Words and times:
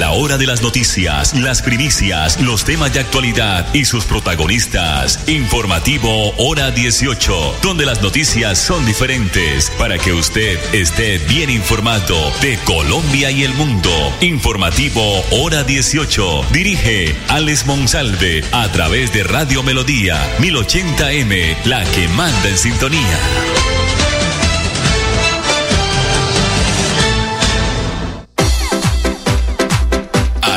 la 0.00 0.12
hora 0.12 0.38
de 0.38 0.46
las 0.46 0.62
noticias, 0.62 1.34
las 1.34 1.60
primicias, 1.60 2.40
los 2.40 2.64
temas 2.64 2.90
de 2.94 3.00
actualidad 3.00 3.66
y 3.74 3.84
sus 3.84 4.06
protagonistas. 4.06 5.28
Informativo 5.28 6.32
Hora 6.38 6.70
18, 6.70 7.58
donde 7.62 7.84
las 7.84 8.00
noticias 8.00 8.58
son 8.58 8.86
diferentes 8.86 9.68
para 9.78 9.98
que 9.98 10.14
usted 10.14 10.58
esté 10.74 11.18
bien 11.18 11.50
informado 11.50 12.32
de 12.40 12.58
Colombia 12.64 13.30
y 13.30 13.44
el 13.44 13.52
mundo. 13.52 13.90
Informativo 14.22 15.22
Hora 15.32 15.64
18. 15.64 16.46
Dirige 16.50 17.14
Alex 17.28 17.66
Monsalve 17.66 18.42
a 18.52 18.72
través 18.72 19.12
de 19.12 19.22
Radio 19.22 19.62
Melodía 19.62 20.18
1080M, 20.38 21.56
la 21.66 21.84
que 21.84 22.08
manda 22.08 22.48
en 22.48 22.56
sintonía. 22.56 24.09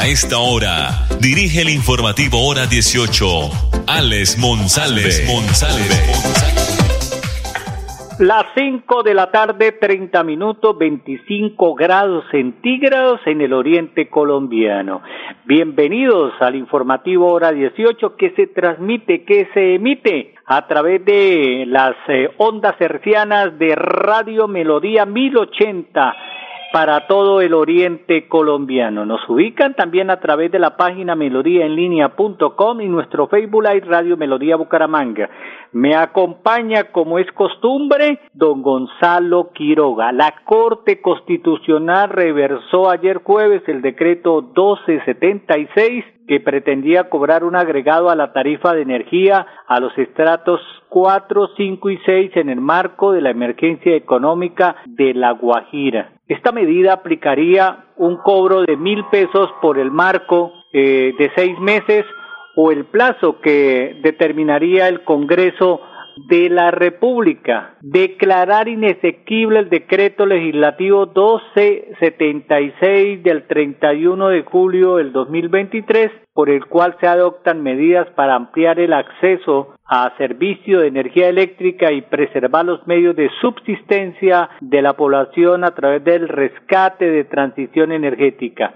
A 0.03 0.07
esta 0.07 0.37
hora, 0.37 1.07
dirige 1.21 1.61
el 1.61 1.69
informativo 1.69 2.45
Hora 2.45 2.65
18, 2.65 3.25
Alex 3.87 4.37
Monsalve. 4.37 4.99
Las 8.19 8.43
5 8.53 9.03
de 9.03 9.13
la 9.13 9.31
tarde, 9.31 9.71
30 9.71 10.21
minutos, 10.25 10.77
25 10.77 11.75
grados 11.75 12.25
centígrados 12.31 13.21
en 13.25 13.39
el 13.39 13.53
oriente 13.53 14.09
colombiano. 14.09 15.01
Bienvenidos 15.45 16.33
al 16.41 16.57
informativo 16.57 17.31
Hora 17.31 17.53
18 17.53 18.17
que 18.17 18.31
se 18.31 18.47
transmite, 18.47 19.23
que 19.23 19.47
se 19.53 19.75
emite 19.75 20.35
a 20.45 20.67
través 20.67 21.05
de 21.05 21.63
las 21.65 21.95
eh, 22.09 22.29
ondas 22.39 22.75
hercianas 22.81 23.57
de 23.57 23.73
Radio 23.73 24.49
Melodía 24.49 25.05
1080 25.05 26.13
para 26.73 27.05
todo 27.05 27.39
el 27.41 27.53
oriente 27.53 28.27
colombiano. 28.27 29.05
Nos 29.05 29.29
ubican 29.29 29.75
también 29.75 30.09
a 30.09 30.19
través 30.19 30.51
de 30.51 30.57
la 30.57 30.75
página 30.75 31.15
melodíaenlínea.com 31.15 32.81
y 32.81 32.89
nuestro 32.89 33.27
Facebook 33.27 33.63
Live 33.63 33.85
Radio 33.85 34.17
Melodía 34.17 34.55
Bucaramanga. 34.55 35.29
Me 35.71 35.95
acompaña, 35.95 36.85
como 36.85 37.19
es 37.19 37.31
costumbre, 37.33 38.21
don 38.33 38.63
Gonzalo 38.63 39.51
Quiroga. 39.53 40.11
La 40.13 40.33
Corte 40.45 40.99
Constitucional 40.99 42.09
reversó 42.09 42.89
ayer 42.89 43.17
jueves 43.17 43.61
el 43.67 43.83
decreto 43.83 44.41
1276 44.41 46.05
que 46.27 46.39
pretendía 46.39 47.07
cobrar 47.07 47.43
un 47.43 47.55
agregado 47.55 48.09
a 48.09 48.15
la 48.15 48.33
tarifa 48.33 48.73
de 48.73 48.81
energía 48.81 49.45
a 49.67 49.79
los 49.79 49.95
estratos 49.97 50.59
4, 50.89 51.49
5 51.55 51.89
y 51.89 51.97
6 52.05 52.31
en 52.35 52.49
el 52.49 52.61
marco 52.61 53.11
de 53.11 53.21
la 53.21 53.29
emergencia 53.29 53.95
económica 53.95 54.77
de 54.85 55.13
La 55.13 55.31
Guajira. 55.31 56.13
Esta 56.33 56.51
medida 56.51 56.93
aplicaría 56.93 57.85
un 57.95 58.17
cobro 58.17 58.63
de 58.63 58.75
mil 58.75 59.05
pesos 59.11 59.51
por 59.61 59.77
el 59.77 59.91
marco 59.91 60.51
eh, 60.73 61.13
de 61.15 61.31
seis 61.35 61.59
meses 61.59 62.05
o 62.55 62.71
el 62.71 62.85
plazo 62.85 63.39
que 63.39 63.99
determinaría 64.01 64.87
el 64.87 65.03
Congreso 65.03 65.79
de 66.27 66.49
la 66.49 66.71
República, 66.71 67.75
declarar 67.81 68.67
inexequible 68.67 69.59
el 69.59 69.69
decreto 69.69 70.25
legislativo 70.25 71.05
1276 71.07 73.23
del 73.23 73.47
31 73.47 74.29
de 74.29 74.41
julio 74.43 74.95
del 74.97 75.11
2023, 75.11 76.11
por 76.33 76.49
el 76.49 76.65
cual 76.65 76.95
se 76.99 77.07
adoptan 77.07 77.63
medidas 77.63 78.07
para 78.15 78.35
ampliar 78.35 78.79
el 78.79 78.93
acceso 78.93 79.75
a 79.85 80.15
servicio 80.17 80.79
de 80.79 80.87
energía 80.87 81.29
eléctrica 81.29 81.91
y 81.91 82.01
preservar 82.01 82.65
los 82.65 82.87
medios 82.87 83.15
de 83.15 83.29
subsistencia 83.41 84.49
de 84.61 84.81
la 84.81 84.93
población 84.93 85.63
a 85.63 85.75
través 85.75 86.03
del 86.03 86.27
rescate 86.27 87.07
de 87.09 87.23
transición 87.25 87.91
energética 87.91 88.73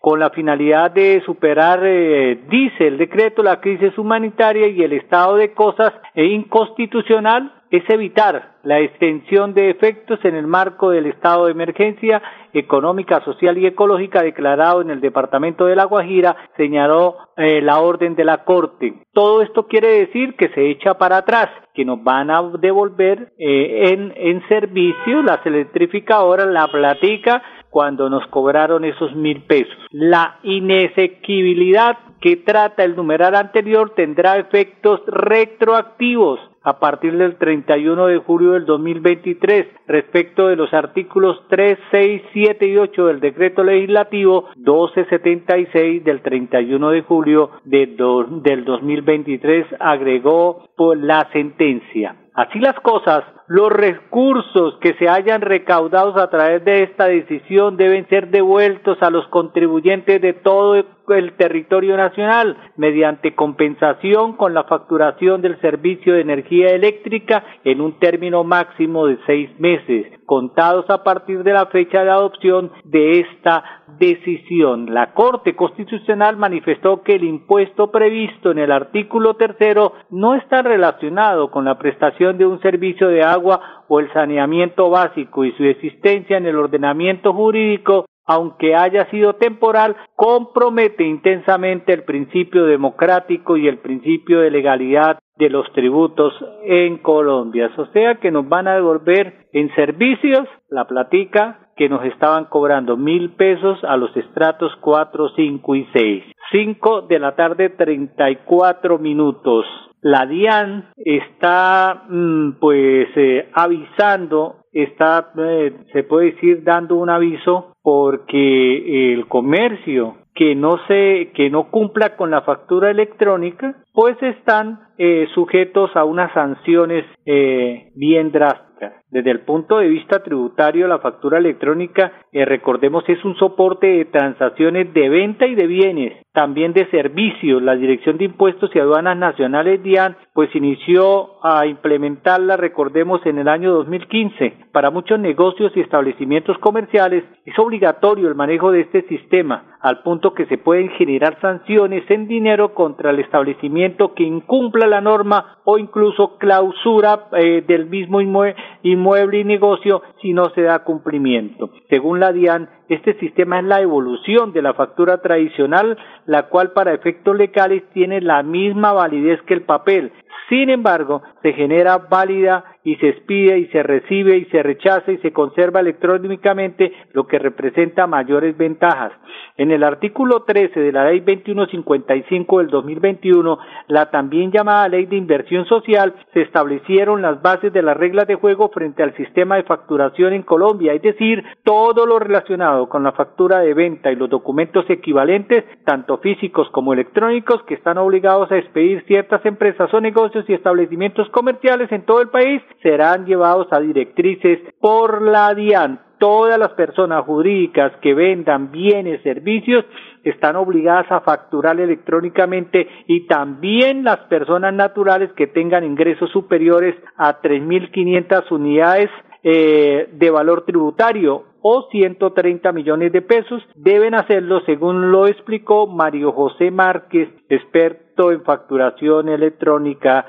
con 0.00 0.20
la 0.20 0.30
finalidad 0.30 0.90
de 0.92 1.22
superar, 1.26 1.80
eh, 1.84 2.44
dice 2.48 2.86
el 2.86 2.98
decreto, 2.98 3.42
la 3.42 3.60
crisis 3.60 3.96
humanitaria 3.98 4.68
y 4.68 4.82
el 4.82 4.92
estado 4.92 5.36
de 5.36 5.52
cosas 5.52 5.92
e 6.14 6.24
inconstitucional 6.24 7.52
es 7.70 7.82
evitar 7.90 8.56
la 8.62 8.80
extensión 8.80 9.54
de 9.54 9.70
efectos 9.70 10.18
en 10.24 10.34
el 10.34 10.46
marco 10.46 10.90
del 10.90 11.06
estado 11.06 11.46
de 11.46 11.52
emergencia 11.52 12.22
económica, 12.52 13.22
social 13.24 13.58
y 13.58 13.66
ecológica 13.66 14.22
declarado 14.22 14.80
en 14.80 14.90
el 14.90 15.00
departamento 15.00 15.66
de 15.66 15.76
La 15.76 15.84
Guajira, 15.84 16.36
señaló 16.56 17.16
eh, 17.36 17.60
la 17.60 17.80
orden 17.80 18.14
de 18.14 18.24
la 18.24 18.44
Corte. 18.44 18.94
Todo 19.12 19.42
esto 19.42 19.66
quiere 19.66 20.06
decir 20.06 20.34
que 20.36 20.48
se 20.50 20.70
echa 20.70 20.94
para 20.94 21.18
atrás, 21.18 21.48
que 21.74 21.84
nos 21.84 22.02
van 22.02 22.30
a 22.30 22.42
devolver 22.58 23.32
eh, 23.38 23.90
en, 23.92 24.14
en 24.16 24.48
servicio 24.48 25.22
las 25.22 25.44
electrificadoras, 25.44 26.46
la 26.46 26.68
platica 26.68 27.42
cuando 27.70 28.08
nos 28.08 28.26
cobraron 28.28 28.84
esos 28.84 29.14
mil 29.14 29.42
pesos. 29.42 29.76
La 29.90 30.38
inexequibilidad 30.42 31.98
que 32.20 32.36
trata 32.36 32.84
el 32.84 32.96
numeral 32.96 33.34
anterior 33.34 33.92
tendrá 33.94 34.38
efectos 34.38 35.00
retroactivos 35.06 36.40
a 36.62 36.80
partir 36.80 37.16
del 37.16 37.36
31 37.36 38.06
de 38.08 38.18
julio 38.18 38.52
del 38.52 38.66
2023 38.66 39.66
respecto 39.86 40.48
de 40.48 40.56
los 40.56 40.74
artículos 40.74 41.40
3, 41.48 41.78
6, 41.90 42.22
7 42.32 42.66
y 42.66 42.76
8 42.76 43.06
del 43.06 43.20
decreto 43.20 43.62
legislativo 43.64 44.48
1276 44.56 46.04
del 46.04 46.20
31 46.20 46.90
de 46.90 47.02
julio 47.02 47.50
de 47.64 47.86
del 47.86 48.64
2023 48.64 49.66
agregó 49.80 50.68
por 50.76 50.98
la 50.98 51.28
sentencia. 51.32 52.16
Así 52.38 52.60
las 52.60 52.78
cosas, 52.82 53.24
los 53.48 53.68
recursos 53.68 54.78
que 54.80 54.94
se 54.94 55.08
hayan 55.08 55.40
recaudado 55.40 56.16
a 56.20 56.30
través 56.30 56.64
de 56.64 56.84
esta 56.84 57.06
decisión 57.06 57.76
deben 57.76 58.08
ser 58.08 58.28
devueltos 58.28 58.96
a 59.02 59.10
los 59.10 59.26
contribuyentes 59.26 60.22
de 60.22 60.34
todo 60.34 60.76
el 61.14 61.36
territorio 61.36 61.96
nacional 61.96 62.56
mediante 62.76 63.34
compensación 63.34 64.34
con 64.34 64.54
la 64.54 64.64
facturación 64.64 65.42
del 65.42 65.60
servicio 65.60 66.14
de 66.14 66.20
energía 66.20 66.68
eléctrica 66.70 67.44
en 67.64 67.80
un 67.80 67.98
término 67.98 68.44
máximo 68.44 69.06
de 69.06 69.18
seis 69.26 69.50
meses, 69.58 70.06
contados 70.26 70.88
a 70.90 71.02
partir 71.02 71.42
de 71.42 71.52
la 71.52 71.66
fecha 71.66 72.04
de 72.04 72.10
adopción 72.10 72.72
de 72.84 73.20
esta 73.20 73.64
decisión. 73.98 74.92
La 74.92 75.12
Corte 75.14 75.56
Constitucional 75.56 76.36
manifestó 76.36 77.02
que 77.02 77.14
el 77.14 77.24
impuesto 77.24 77.90
previsto 77.90 78.50
en 78.50 78.58
el 78.58 78.70
artículo 78.70 79.34
tercero 79.34 79.94
no 80.10 80.34
está 80.34 80.62
relacionado 80.62 81.50
con 81.50 81.64
la 81.64 81.78
prestación 81.78 82.38
de 82.38 82.46
un 82.46 82.60
servicio 82.60 83.08
de 83.08 83.22
agua 83.22 83.84
o 83.88 84.00
el 84.00 84.12
saneamiento 84.12 84.90
básico 84.90 85.44
y 85.44 85.52
su 85.52 85.64
existencia 85.64 86.36
en 86.36 86.46
el 86.46 86.56
ordenamiento 86.56 87.32
jurídico 87.32 88.04
aunque 88.28 88.76
haya 88.76 89.10
sido 89.10 89.32
temporal, 89.36 89.96
compromete 90.14 91.02
intensamente 91.02 91.94
el 91.94 92.04
principio 92.04 92.66
democrático 92.66 93.56
y 93.56 93.66
el 93.66 93.78
principio 93.78 94.40
de 94.40 94.50
legalidad 94.50 95.18
de 95.38 95.48
los 95.48 95.72
tributos 95.72 96.34
en 96.64 96.98
Colombia. 96.98 97.70
O 97.78 97.86
sea 97.86 98.16
que 98.16 98.30
nos 98.30 98.46
van 98.46 98.68
a 98.68 98.74
devolver 98.74 99.46
en 99.52 99.74
servicios 99.74 100.46
la 100.68 100.86
platica 100.86 101.70
que 101.76 101.88
nos 101.88 102.04
estaban 102.04 102.46
cobrando 102.46 102.96
mil 102.96 103.30
pesos 103.30 103.78
a 103.84 103.96
los 103.96 104.14
estratos 104.14 104.72
cuatro, 104.80 105.30
cinco 105.34 105.74
y 105.74 105.86
seis. 105.94 106.24
Cinco 106.50 107.02
de 107.02 107.18
la 107.20 107.34
tarde, 107.34 107.70
treinta 107.70 108.30
y 108.30 108.36
cuatro 108.44 108.98
minutos. 108.98 109.64
La 110.00 110.26
DIAN 110.26 110.90
está 110.96 112.04
mm, 112.08 112.58
pues 112.60 113.08
eh, 113.16 113.48
avisando, 113.52 114.56
está, 114.72 115.32
eh, 115.38 115.72
se 115.92 116.04
puede 116.04 116.32
decir, 116.32 116.62
dando 116.62 116.96
un 116.96 117.10
aviso 117.10 117.76
porque 117.90 119.14
el 119.14 119.26
comercio 119.28 120.16
que 120.38 120.54
no 120.54 120.78
se 120.86 121.32
que 121.34 121.50
no 121.50 121.68
cumpla 121.68 122.16
con 122.16 122.30
la 122.30 122.42
factura 122.42 122.92
electrónica 122.92 123.74
pues 123.92 124.16
están 124.22 124.88
eh, 124.96 125.26
sujetos 125.34 125.90
a 125.96 126.04
unas 126.04 126.32
sanciones 126.32 127.04
eh, 127.26 127.90
bien 127.96 128.30
drásticas 128.30 128.68
desde 129.10 129.30
el 129.30 129.40
punto 129.40 129.78
de 129.78 129.88
vista 129.88 130.22
tributario, 130.22 130.86
la 130.86 130.98
factura 130.98 131.38
electrónica, 131.38 132.12
eh, 132.30 132.44
recordemos, 132.44 133.04
es 133.08 133.24
un 133.24 133.36
soporte 133.36 133.86
de 133.86 134.04
transacciones 134.04 134.92
de 134.92 135.08
venta 135.08 135.46
y 135.46 135.54
de 135.54 135.66
bienes, 135.66 136.26
también 136.32 136.72
de 136.72 136.86
servicios. 136.90 137.62
La 137.62 137.74
Dirección 137.74 138.18
de 138.18 138.26
Impuestos 138.26 138.70
y 138.74 138.78
Aduanas 138.78 139.16
Nacionales, 139.16 139.82
DIAN, 139.82 140.16
pues 140.34 140.54
inició 140.54 141.44
a 141.44 141.66
implementarla, 141.66 142.56
recordemos, 142.56 143.24
en 143.24 143.38
el 143.38 143.48
año 143.48 143.72
2015. 143.72 144.66
Para 144.72 144.90
muchos 144.90 145.18
negocios 145.18 145.72
y 145.74 145.80
establecimientos 145.80 146.58
comerciales 146.58 147.24
es 147.46 147.58
obligatorio 147.58 148.28
el 148.28 148.34
manejo 148.34 148.70
de 148.70 148.82
este 148.82 149.02
sistema, 149.08 149.67
al 149.80 150.02
punto 150.02 150.34
que 150.34 150.46
se 150.46 150.58
pueden 150.58 150.90
generar 150.90 151.40
sanciones 151.40 152.08
en 152.10 152.26
dinero 152.26 152.74
contra 152.74 153.10
el 153.10 153.20
establecimiento 153.20 154.14
que 154.14 154.24
incumpla 154.24 154.86
la 154.86 155.00
norma 155.00 155.58
o 155.64 155.78
incluso 155.78 156.36
clausura 156.38 157.28
eh, 157.32 157.62
del 157.66 157.86
mismo 157.86 158.20
inmueble 158.20 158.56
inmueble 158.82 159.40
y 159.40 159.44
negocio 159.44 160.02
si 160.20 160.32
no 160.32 160.50
se 160.50 160.62
da 160.62 160.84
cumplimiento. 160.84 161.70
Según 161.88 162.20
la 162.20 162.32
DIAN, 162.32 162.68
Este 162.88 163.18
sistema 163.18 163.58
es 163.58 163.64
la 163.66 163.80
evolución 163.82 164.52
de 164.52 164.62
la 164.62 164.72
factura 164.72 165.18
tradicional, 165.18 165.98
la 166.24 166.44
cual 166.44 166.72
para 166.72 166.94
efectos 166.94 167.36
legales 167.36 167.82
tiene 167.92 168.20
la 168.20 168.42
misma 168.42 168.92
validez 168.92 169.42
que 169.42 169.54
el 169.54 169.62
papel. 169.62 170.10
Sin 170.48 170.70
embargo, 170.70 171.22
se 171.42 171.52
genera 171.52 171.98
válida 171.98 172.64
y 172.82 172.96
se 172.96 173.10
expide 173.10 173.58
y 173.58 173.66
se 173.66 173.82
recibe 173.82 174.38
y 174.38 174.46
se 174.46 174.62
rechaza 174.62 175.12
y 175.12 175.18
se 175.18 175.30
conserva 175.30 175.80
electrónicamente, 175.80 176.90
lo 177.12 177.26
que 177.26 177.38
representa 177.38 178.06
mayores 178.06 178.56
ventajas. 178.56 179.12
En 179.58 179.70
el 179.72 179.82
artículo 179.82 180.44
13 180.44 180.80
de 180.80 180.92
la 180.92 181.04
Ley 181.04 181.20
2155 181.20 182.58
del 182.58 182.68
2021, 182.68 183.58
la 183.88 184.10
también 184.10 184.50
llamada 184.50 184.88
Ley 184.88 185.04
de 185.04 185.16
Inversión 185.16 185.66
Social, 185.66 186.14
se 186.32 186.40
establecieron 186.40 187.20
las 187.20 187.42
bases 187.42 187.70
de 187.72 187.82
las 187.82 187.96
reglas 187.96 188.26
de 188.26 188.36
juego 188.36 188.70
frente 188.70 189.02
al 189.02 189.14
sistema 189.16 189.56
de 189.56 189.64
facturación 189.64 190.32
en 190.32 190.42
Colombia, 190.42 190.94
es 190.94 191.02
decir, 191.02 191.44
todo 191.64 192.06
lo 192.06 192.18
relacionado 192.18 192.77
con 192.86 193.02
la 193.02 193.12
factura 193.12 193.60
de 193.60 193.74
venta 193.74 194.12
y 194.12 194.16
los 194.16 194.30
documentos 194.30 194.84
equivalentes, 194.88 195.64
tanto 195.84 196.18
físicos 196.18 196.68
como 196.70 196.92
electrónicos, 196.92 197.62
que 197.64 197.74
están 197.74 197.98
obligados 197.98 198.50
a 198.52 198.58
expedir 198.58 199.04
ciertas 199.06 199.44
empresas 199.44 199.92
o 199.92 200.00
negocios 200.00 200.44
y 200.48 200.54
establecimientos 200.54 201.28
comerciales 201.30 201.90
en 201.90 202.04
todo 202.04 202.20
el 202.20 202.28
país, 202.28 202.62
serán 202.82 203.26
llevados 203.26 203.66
a 203.72 203.80
directrices 203.80 204.60
por 204.80 205.22
la 205.22 205.54
DIAN. 205.54 206.00
Todas 206.18 206.58
las 206.58 206.70
personas 206.70 207.24
jurídicas 207.24 207.92
que 208.02 208.12
vendan 208.12 208.72
bienes, 208.72 209.22
servicios, 209.22 209.84
están 210.24 210.56
obligadas 210.56 211.10
a 211.10 211.20
facturar 211.20 211.78
electrónicamente 211.80 212.88
y 213.06 213.26
también 213.26 214.04
las 214.04 214.18
personas 214.28 214.74
naturales 214.74 215.30
que 215.34 215.46
tengan 215.46 215.84
ingresos 215.84 216.30
superiores 216.30 216.96
a 217.16 217.40
3.500 217.40 218.50
unidades 218.50 219.10
eh, 219.44 220.08
de 220.12 220.30
valor 220.30 220.64
tributario 220.64 221.44
o 221.62 221.88
130 221.90 222.72
millones 222.72 223.12
de 223.12 223.22
pesos 223.22 223.62
deben 223.74 224.14
hacerlo 224.14 224.60
según 224.66 225.10
lo 225.10 225.26
explicó 225.26 225.86
Mario 225.86 226.32
José 226.32 226.70
Márquez, 226.70 227.28
experto 227.48 228.32
en 228.32 228.42
facturación 228.42 229.28
electrónica 229.28 230.26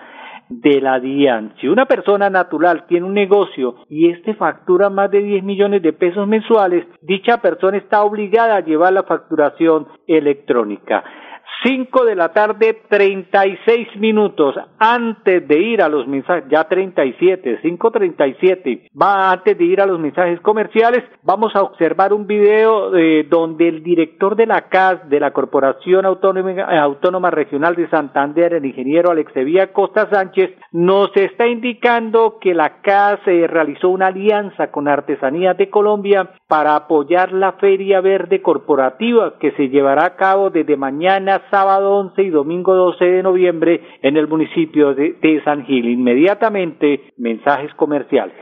de 0.50 0.82
la 0.82 1.00
DIAN. 1.00 1.54
Si 1.62 1.68
una 1.68 1.86
persona 1.86 2.30
natural 2.30 2.86
tiene 2.88 3.06
un 3.06 3.14
negocio 3.14 3.76
y 3.88 4.10
este 4.10 4.34
factura 4.34 4.90
más 4.90 5.12
de 5.12 5.22
10 5.22 5.44
millones 5.44 5.82
de 5.84 5.94
pesos 5.94 6.28
mensuales, 6.28 6.86
dicha 7.02 7.38
persona 7.38 7.78
está 7.78 8.04
obligada 8.04 8.56
a 8.56 8.62
llevar 8.62 8.94
la 8.94 9.04
facturación 9.04 9.88
electrónica. 10.08 11.04
5 11.64 12.06
de 12.06 12.16
la 12.16 12.30
tarde, 12.30 12.82
36 12.88 13.98
minutos. 13.98 14.56
Antes 14.80 15.48
de 15.48 15.60
ir 15.60 15.82
a 15.82 15.90
los 15.90 16.08
mensajes, 16.08 16.46
ya 16.50 16.64
37, 16.64 17.62
5.37, 17.62 18.90
va 19.00 19.32
antes 19.32 19.58
de 19.58 19.66
ir 19.66 19.82
a 19.82 19.86
los 19.86 20.00
mensajes 20.00 20.40
comerciales, 20.42 21.04
vamos 21.24 21.56
a 21.56 21.64
observar 21.64 22.14
un 22.14 22.28
video 22.28 22.96
eh, 22.96 23.28
donde 23.30 23.68
el 23.68 23.84
director 23.84 24.36
de 24.36 24.46
la 24.46 24.70
CAS, 24.70 25.10
de 25.10 25.20
la 25.20 25.32
Corporación 25.32 26.06
Autónoma, 26.06 26.64
Autónoma 26.82 27.30
Regional 27.30 27.76
de 27.76 27.90
Santander, 27.90 28.54
el 28.54 28.66
ingeniero 28.66 29.12
Alexevía 29.12 29.74
Costa 29.74 30.10
Sánchez, 30.10 30.52
nos 30.72 31.16
está 31.16 31.48
indicando 31.48 32.38
que 32.40 32.54
la 32.54 32.82
CAS 32.82 33.20
eh, 33.26 33.48
realizó 33.48 33.90
una 33.90 34.08
alianza 34.08 34.72
con 34.72 34.88
Artesanías 34.88 35.58
de 35.58 35.70
Colombia 35.70 36.32
para 36.48 36.76
apoyar 36.76 37.32
la 37.32 37.54
Feria 37.54 38.02
Verde 38.02 38.42
Corporativa 38.42 39.38
que 39.40 39.52
se 39.52 39.70
llevará 39.70 40.06
a 40.06 40.16
cabo 40.16 40.50
desde 40.50 40.78
mañana 40.78 41.39
sábado 41.50 41.98
11 41.98 42.24
y 42.24 42.30
domingo 42.30 42.74
12 42.76 43.06
de 43.06 43.24
noviembre 43.24 43.82
en 44.02 44.18
el 44.18 44.28
municipio 44.28 44.94
de, 44.94 45.42
San 45.44 45.66
Gil. 45.66 45.90
Inmediatamente, 45.90 47.12
mensajes 47.18 47.74
comerciales. 47.76 48.36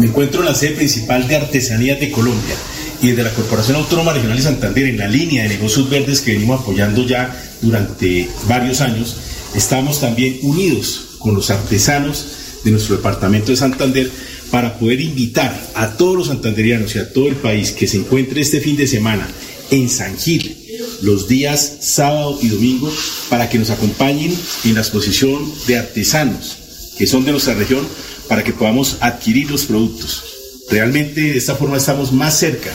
Me 0.00 0.06
encuentro 0.06 0.40
en 0.40 0.46
la 0.46 0.54
sede 0.54 0.76
principal 0.76 1.26
de 1.28 1.36
Artesanías 1.36 2.00
de 2.00 2.10
Colombia 2.10 2.54
y 3.02 3.08
desde 3.08 3.24
la 3.24 3.34
Corporación 3.34 3.76
Autónoma 3.76 4.12
Regional 4.12 4.36
de 4.36 4.42
Santander, 4.42 4.86
en 4.86 4.98
la 4.98 5.08
línea 5.08 5.42
de 5.42 5.50
negocios 5.50 5.90
verdes 5.90 6.22
que 6.22 6.32
venimos 6.32 6.62
apoyando 6.62 7.02
ya 7.02 7.30
durante 7.60 8.28
varios 8.48 8.80
años, 8.80 9.50
estamos 9.56 10.00
también 10.00 10.36
unidos 10.42 11.18
con 11.18 11.34
los 11.34 11.50
artesanos 11.50 12.60
de 12.64 12.70
nuestro 12.70 12.96
departamento 12.96 13.50
de 13.50 13.56
Santander 13.56 14.08
para 14.52 14.78
poder 14.78 15.00
invitar 15.00 15.52
a 15.74 15.96
todos 15.96 16.16
los 16.16 16.26
santanderianos 16.28 16.94
y 16.94 16.98
a 16.98 17.12
todo 17.12 17.26
el 17.26 17.36
país 17.36 17.72
que 17.72 17.86
se 17.86 17.96
encuentre 17.96 18.40
este 18.40 18.60
fin 18.60 18.76
de 18.76 18.86
semana 18.86 19.26
en 19.70 19.88
San 19.88 20.16
Gil, 20.16 20.54
los 21.02 21.28
días 21.28 21.78
sábado 21.80 22.38
y 22.40 22.48
domingo, 22.48 22.92
para 23.28 23.48
que 23.48 23.58
nos 23.58 23.70
acompañen 23.70 24.36
en 24.64 24.74
la 24.74 24.80
exposición 24.80 25.52
de 25.66 25.78
artesanos 25.78 26.58
que 26.96 27.06
son 27.06 27.24
de 27.24 27.32
nuestra 27.32 27.54
región, 27.54 27.86
para 28.28 28.44
que 28.44 28.52
podamos 28.52 28.96
adquirir 29.00 29.50
los 29.50 29.64
productos. 29.64 30.24
Realmente 30.70 31.20
de 31.20 31.36
esta 31.36 31.56
forma 31.56 31.76
estamos 31.76 32.12
más 32.12 32.38
cerca 32.38 32.72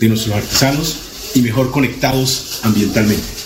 de 0.00 0.08
nuestros 0.08 0.34
artesanos 0.34 0.96
y 1.34 1.42
mejor 1.42 1.70
conectados 1.70 2.60
ambientalmente. 2.62 3.45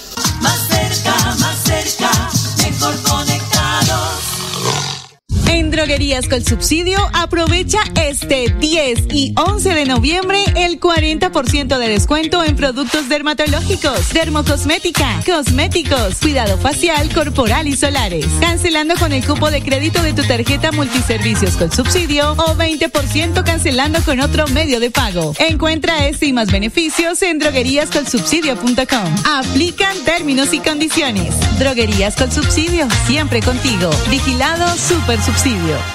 Droguerías 6.01 6.29
con 6.29 6.43
Subsidio 6.43 6.99
aprovecha 7.13 7.81
este 7.95 8.49
10 8.59 9.09
y 9.13 9.35
11 9.37 9.75
de 9.75 9.85
noviembre 9.85 10.43
el 10.57 10.81
40% 10.81 11.77
de 11.77 11.89
descuento 11.89 12.43
en 12.43 12.57
productos 12.57 13.11
dermatológicos, 13.11 14.09
dermocosmética, 14.15 15.21
cosméticos, 15.27 16.17
cuidado 16.23 16.57
facial, 16.57 17.13
corporal 17.13 17.69
y 17.69 17.77
solares. 17.77 18.25
Cancelando 18.41 18.95
con 18.95 19.13
el 19.13 19.27
cupo 19.27 19.51
de 19.51 19.61
crédito 19.61 20.03
de 20.03 20.15
tu 20.15 20.23
tarjeta 20.23 20.73
multiservicios 20.73 21.59
con 21.59 21.71
subsidio 21.71 22.33
o 22.33 22.55
20% 22.55 23.45
cancelando 23.45 24.01
con 24.03 24.21
otro 24.21 24.49
medio 24.49 24.81
de 24.81 24.91
pago. 24.91 25.35
Encuentra 25.39 26.07
este 26.07 26.25
y 26.25 26.33
más 26.33 26.51
beneficios 26.51 27.21
en 27.21 27.41
drogueríascolsubsidio.com. 27.41 29.15
Aplican 29.27 29.99
términos 30.07 30.55
y 30.55 30.61
condiciones. 30.61 31.35
Droguerías 31.59 32.17
con 32.17 32.33
Subsidio, 32.33 32.89
siempre 33.07 33.43
contigo. 33.43 33.91
Vigilado 34.09 34.67
Super 34.79 35.21
Subsidio. 35.21 35.90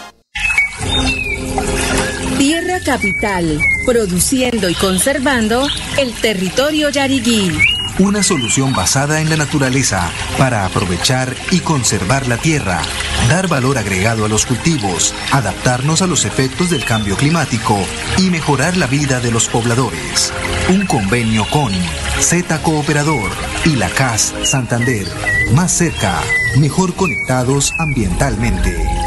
Tierra 2.37 2.79
Capital, 2.83 3.59
produciendo 3.85 4.69
y 4.69 4.75
conservando 4.75 5.65
el 5.97 6.13
territorio 6.13 6.89
yariguí. 6.89 7.51
Una 7.97 8.23
solución 8.23 8.73
basada 8.73 9.21
en 9.21 9.29
la 9.29 9.37
naturaleza 9.37 10.11
para 10.37 10.65
aprovechar 10.65 11.33
y 11.51 11.61
conservar 11.61 12.27
la 12.27 12.35
tierra, 12.37 12.81
dar 13.29 13.47
valor 13.47 13.77
agregado 13.77 14.25
a 14.25 14.27
los 14.27 14.45
cultivos, 14.45 15.13
adaptarnos 15.31 16.01
a 16.01 16.07
los 16.07 16.25
efectos 16.25 16.69
del 16.71 16.83
cambio 16.83 17.15
climático 17.15 17.77
y 18.17 18.29
mejorar 18.29 18.75
la 18.75 18.87
vida 18.87 19.21
de 19.21 19.31
los 19.31 19.47
pobladores. 19.47 20.33
Un 20.67 20.85
convenio 20.85 21.47
con 21.49 21.71
Z 22.19 22.61
Cooperador 22.63 23.31
y 23.63 23.77
la 23.77 23.89
CAS 23.89 24.33
Santander. 24.43 25.07
Más 25.53 25.71
cerca, 25.71 26.21
mejor 26.59 26.95
conectados 26.95 27.73
ambientalmente. 27.79 29.04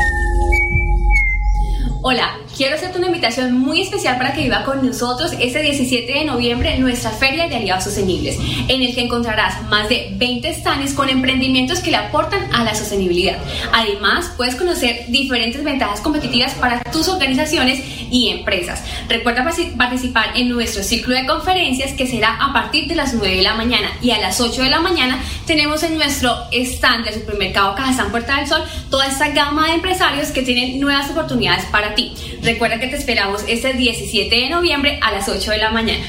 Hola, 2.00 2.31
quiero 2.58 2.75
hacerte 2.75 2.99
una 2.99 3.06
invitación 3.06 3.56
muy 3.56 3.82
especial 3.82 4.19
para 4.19 4.32
que 4.32 4.43
viva 4.43 4.64
con 4.64 4.84
nosotros 4.84 5.31
este 5.38 5.62
17 5.62 6.12
de 6.12 6.25
noviembre 6.25 6.76
nuestra 6.81 7.12
Feria 7.12 7.47
de 7.47 7.54
Aliados 7.54 7.85
Sostenibles, 7.85 8.37
en 8.66 8.83
el 8.83 8.97
que 8.97 9.02
encontrarás 9.02 9.62
más 9.68 9.88
de 9.88 10.09
20 10.16 10.54
stands 10.54 10.92
con 10.92 11.09
emprendimientos 11.09 11.78
que 11.78 11.92
le 11.92 11.99
aportan 11.99 12.52
a 12.52 12.64
la 12.64 12.75
sostenibilidad. 12.75 13.38
Además, 13.73 14.33
puedes 14.37 14.56
conocer 14.56 15.04
diferentes 15.06 15.62
ventajas 15.62 16.00
competitivas 16.00 16.52
para 16.54 16.83
tus 16.90 17.06
organizaciones 17.06 17.80
y 18.11 18.30
empresas. 18.30 18.83
Recuerda 19.09 19.49
participar 19.76 20.30
en 20.35 20.49
nuestro 20.49 20.83
ciclo 20.83 21.14
de 21.14 21.26
conferencias 21.26 21.92
que 21.92 22.09
será 22.09 22.38
a 22.44 22.52
partir 22.52 22.88
de 22.88 22.97
las 22.97 23.14
9 23.14 23.37
de 23.37 23.42
la 23.42 23.54
mañana 23.54 23.88
y 24.02 24.11
a 24.11 24.18
las 24.18 24.40
8 24.40 24.64
de 24.64 24.71
la 24.71 24.80
mañana 24.80 25.23
tenemos 25.47 25.85
en 25.85 25.97
nuestro 25.97 26.35
stand 26.50 27.04
de 27.04 27.14
supermercado 27.14 27.76
Cajazán 27.76 28.11
Puerta 28.11 28.37
del 28.37 28.49
Sol 28.49 28.62
toda 28.90 29.06
esta 29.06 29.28
gama 29.28 29.68
de 29.68 29.75
empresarios 29.75 30.28
que 30.28 30.42
tienen 30.42 30.80
nuevas 30.80 31.09
oportunidades 31.11 31.64
para 31.66 31.94
ti. 31.94 32.14
Recuerda 32.49 32.81
que 32.81 32.88
te 32.88 32.97
esperamos 32.97 33.43
este 33.47 33.75
17 33.75 34.35
de 34.35 34.49
noviembre 34.49 34.99
a 35.02 35.12
las 35.12 35.28
8 35.28 35.50
de 35.50 35.59
la 35.59 35.71
mañana. 35.71 36.02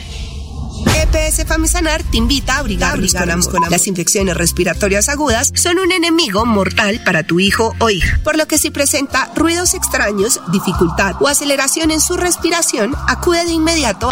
EPS 0.95 1.45
Famisanar 1.45 2.01
te 2.01 2.15
invita 2.15 2.55
a 2.55 2.59
abrigarnos 2.59 3.13
con 3.49 3.57
amor. 3.57 3.69
Las 3.69 3.87
infecciones 3.87 4.37
respiratorias 4.37 5.09
agudas 5.09 5.51
son 5.53 5.79
un 5.79 5.91
enemigo 5.91 6.45
mortal 6.45 7.01
para 7.03 7.23
tu 7.23 7.41
hijo 7.41 7.75
o 7.79 7.89
hija, 7.89 8.21
por 8.23 8.37
lo 8.37 8.47
que 8.47 8.57
si 8.57 8.69
presenta 8.69 9.33
ruidos 9.35 9.73
extraños, 9.73 10.39
dificultad 10.49 11.21
o 11.21 11.27
aceleración 11.27 11.91
en 11.91 11.99
su 11.99 12.15
respiración, 12.15 12.95
acude 13.09 13.43
de 13.43 13.51
inmediato, 13.51 14.07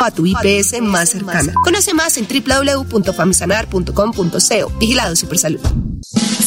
a 0.00 0.10
tu 0.10 0.24
IPS 0.24 0.80
más 0.80 1.10
cercana. 1.10 1.52
Conoce 1.62 1.92
más 1.92 2.16
en 2.16 2.26
www.famisanar.com.co. 2.26 4.72
Vigilado 4.78 5.14
Supersalud. 5.14 5.89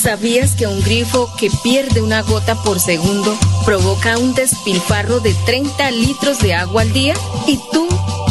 ¿Sabías 0.04 0.58
que 0.58 0.68
un 0.68 0.84
grifo 0.84 1.34
que 1.40 1.50
pierde 1.64 2.02
una 2.02 2.24
gota 2.24 2.62
por 2.62 2.82
segundo 2.82 3.38
provoca 3.64 4.18
un 4.18 4.34
despilfarro 4.34 5.22
de 5.22 5.34
30 5.46 5.92
litros 5.92 6.40
de 6.40 6.54
agua 6.54 6.82
al 6.82 6.92
día? 6.92 7.14
¿Y 7.48 7.58
tú 7.72 7.88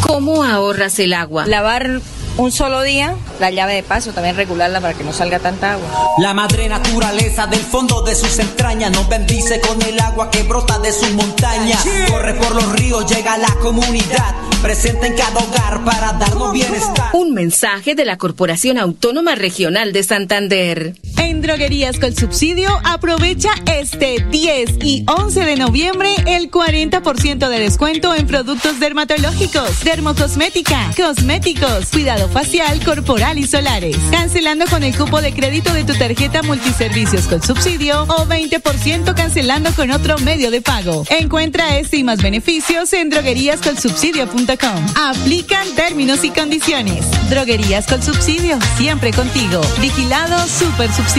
cómo 0.06 0.44
ahorras 0.44 0.98
el 0.98 1.14
agua? 1.14 1.46
Lavar 1.46 2.02
un 2.36 2.52
solo 2.52 2.82
día, 2.82 3.16
la 3.40 3.50
llave 3.50 3.76
de 3.76 3.82
paso, 3.82 4.12
también 4.12 4.36
regularla 4.36 4.82
para 4.82 4.92
que 4.92 5.02
no 5.02 5.14
salga 5.14 5.38
tanta 5.38 5.72
agua. 5.72 5.88
La 6.18 6.34
madre 6.34 6.68
naturaleza 6.68 7.46
del 7.46 7.60
fondo 7.60 8.02
de 8.02 8.16
sus 8.16 8.38
entrañas 8.38 8.90
nos 8.90 9.08
bendice 9.08 9.58
con 9.62 9.80
el 9.80 9.98
agua 9.98 10.30
que 10.30 10.42
brota 10.42 10.78
de 10.78 10.92
su 10.92 11.06
montaña. 11.14 11.78
Corre 12.06 12.34
por 12.34 12.54
los 12.54 12.70
ríos, 12.72 13.10
llega 13.10 13.32
a 13.32 13.38
la 13.38 13.54
comunidad 13.62 14.34
presente 14.62 15.06
en 15.06 15.14
cada 15.14 15.40
hogar 15.40 15.84
para 15.84 16.12
darnos 16.12 16.52
bienestar. 16.52 17.10
Un 17.14 17.32
mensaje 17.32 17.94
de 17.94 18.04
la 18.04 18.16
Corporación 18.16 18.78
Autónoma 18.78 19.34
Regional 19.34 19.92
de 19.94 20.02
Santander. 20.02 20.94
En 21.22 21.40
Droguerías 21.40 22.00
con 22.00 22.12
Subsidio 22.12 22.68
aprovecha 22.82 23.50
este 23.66 24.16
10 24.28 24.78
y 24.82 25.04
11 25.06 25.44
de 25.44 25.54
noviembre 25.54 26.12
el 26.26 26.50
40% 26.50 27.48
de 27.48 27.60
descuento 27.60 28.12
en 28.12 28.26
productos 28.26 28.80
dermatológicos, 28.80 29.84
dermocosmética, 29.84 30.90
cosméticos, 30.96 31.90
cuidado 31.92 32.28
facial, 32.28 32.84
corporal 32.84 33.38
y 33.38 33.46
solares. 33.46 33.96
Cancelando 34.10 34.64
con 34.66 34.82
el 34.82 34.96
cupo 34.96 35.20
de 35.20 35.32
crédito 35.32 35.72
de 35.72 35.84
tu 35.84 35.94
tarjeta 35.94 36.42
multiservicios 36.42 37.28
con 37.28 37.40
subsidio 37.40 38.02
o 38.02 38.26
20% 38.26 39.14
cancelando 39.14 39.70
con 39.74 39.92
otro 39.92 40.18
medio 40.18 40.50
de 40.50 40.60
pago. 40.60 41.04
Encuentra 41.08 41.78
este 41.78 41.98
y 41.98 42.04
más 42.04 42.20
beneficios 42.20 42.92
en 42.94 43.10
drogueríascolsubsidio.com. 43.10 44.86
Aplican 44.96 45.68
términos 45.76 46.24
y 46.24 46.30
condiciones. 46.30 47.04
Droguerías 47.30 47.86
con 47.86 48.02
Subsidio, 48.02 48.58
siempre 48.76 49.12
contigo. 49.12 49.60
Vigilado 49.80 50.36
Super 50.48 50.92
Subsidio. 50.92 51.11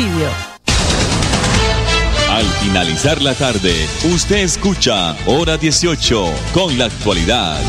Al 2.29 2.45
finalizar 2.61 3.21
la 3.21 3.35
tarde, 3.35 3.87
usted 4.11 4.37
escucha 4.37 5.15
Hora 5.27 5.57
18 5.57 6.33
con 6.51 6.79
la 6.79 6.85
actualidad. 6.85 7.59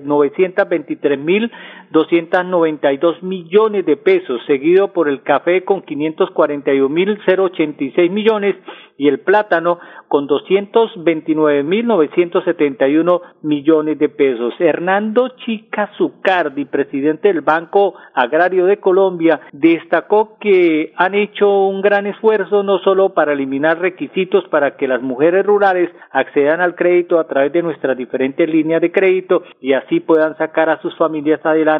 923.292 1.91 3.21
millones 3.21 3.85
de 3.85 3.97
pesos, 3.97 4.41
seguido 4.47 4.93
por 4.93 5.09
el 5.09 5.21
café 5.23 5.63
con 5.63 5.83
541.086 5.83 8.09
millones 8.09 8.55
y 8.97 9.07
el 9.07 9.21
plátano 9.21 9.79
con 10.07 10.27
229.971 10.27 13.21
millones 13.41 13.97
de 13.97 14.09
pesos. 14.09 14.53
Hernando 14.59 15.29
Chica 15.43 15.89
Zucardi, 15.97 16.65
presidente 16.65 17.29
del 17.29 17.41
Banco 17.41 17.95
Agrario 18.13 18.67
de 18.67 18.77
Colombia, 18.77 19.41
destacó 19.53 20.37
que 20.39 20.93
han 20.97 21.15
hecho 21.15 21.65
un 21.65 21.81
gran 21.81 22.05
esfuerzo 22.05 22.61
no 22.61 22.77
solo 22.79 23.15
para 23.15 23.33
eliminar 23.33 23.79
requisitos 23.79 24.47
para 24.49 24.77
que 24.77 24.87
las 24.87 25.01
mujeres 25.01 25.47
rurales 25.47 25.89
accedan 26.11 26.61
al 26.61 26.75
crédito 26.75 27.19
a 27.19 27.27
través 27.27 27.51
de 27.53 27.63
nuestras 27.63 27.97
diferentes 27.97 28.47
líneas 28.47 28.81
de 28.81 28.91
crédito 28.91 29.41
y 29.61 29.73
así 29.73 29.99
puedan 29.99 30.37
sacar 30.37 30.69
a 30.69 30.79
sus 30.81 30.95
familias 30.97 31.43
adelante, 31.43 31.71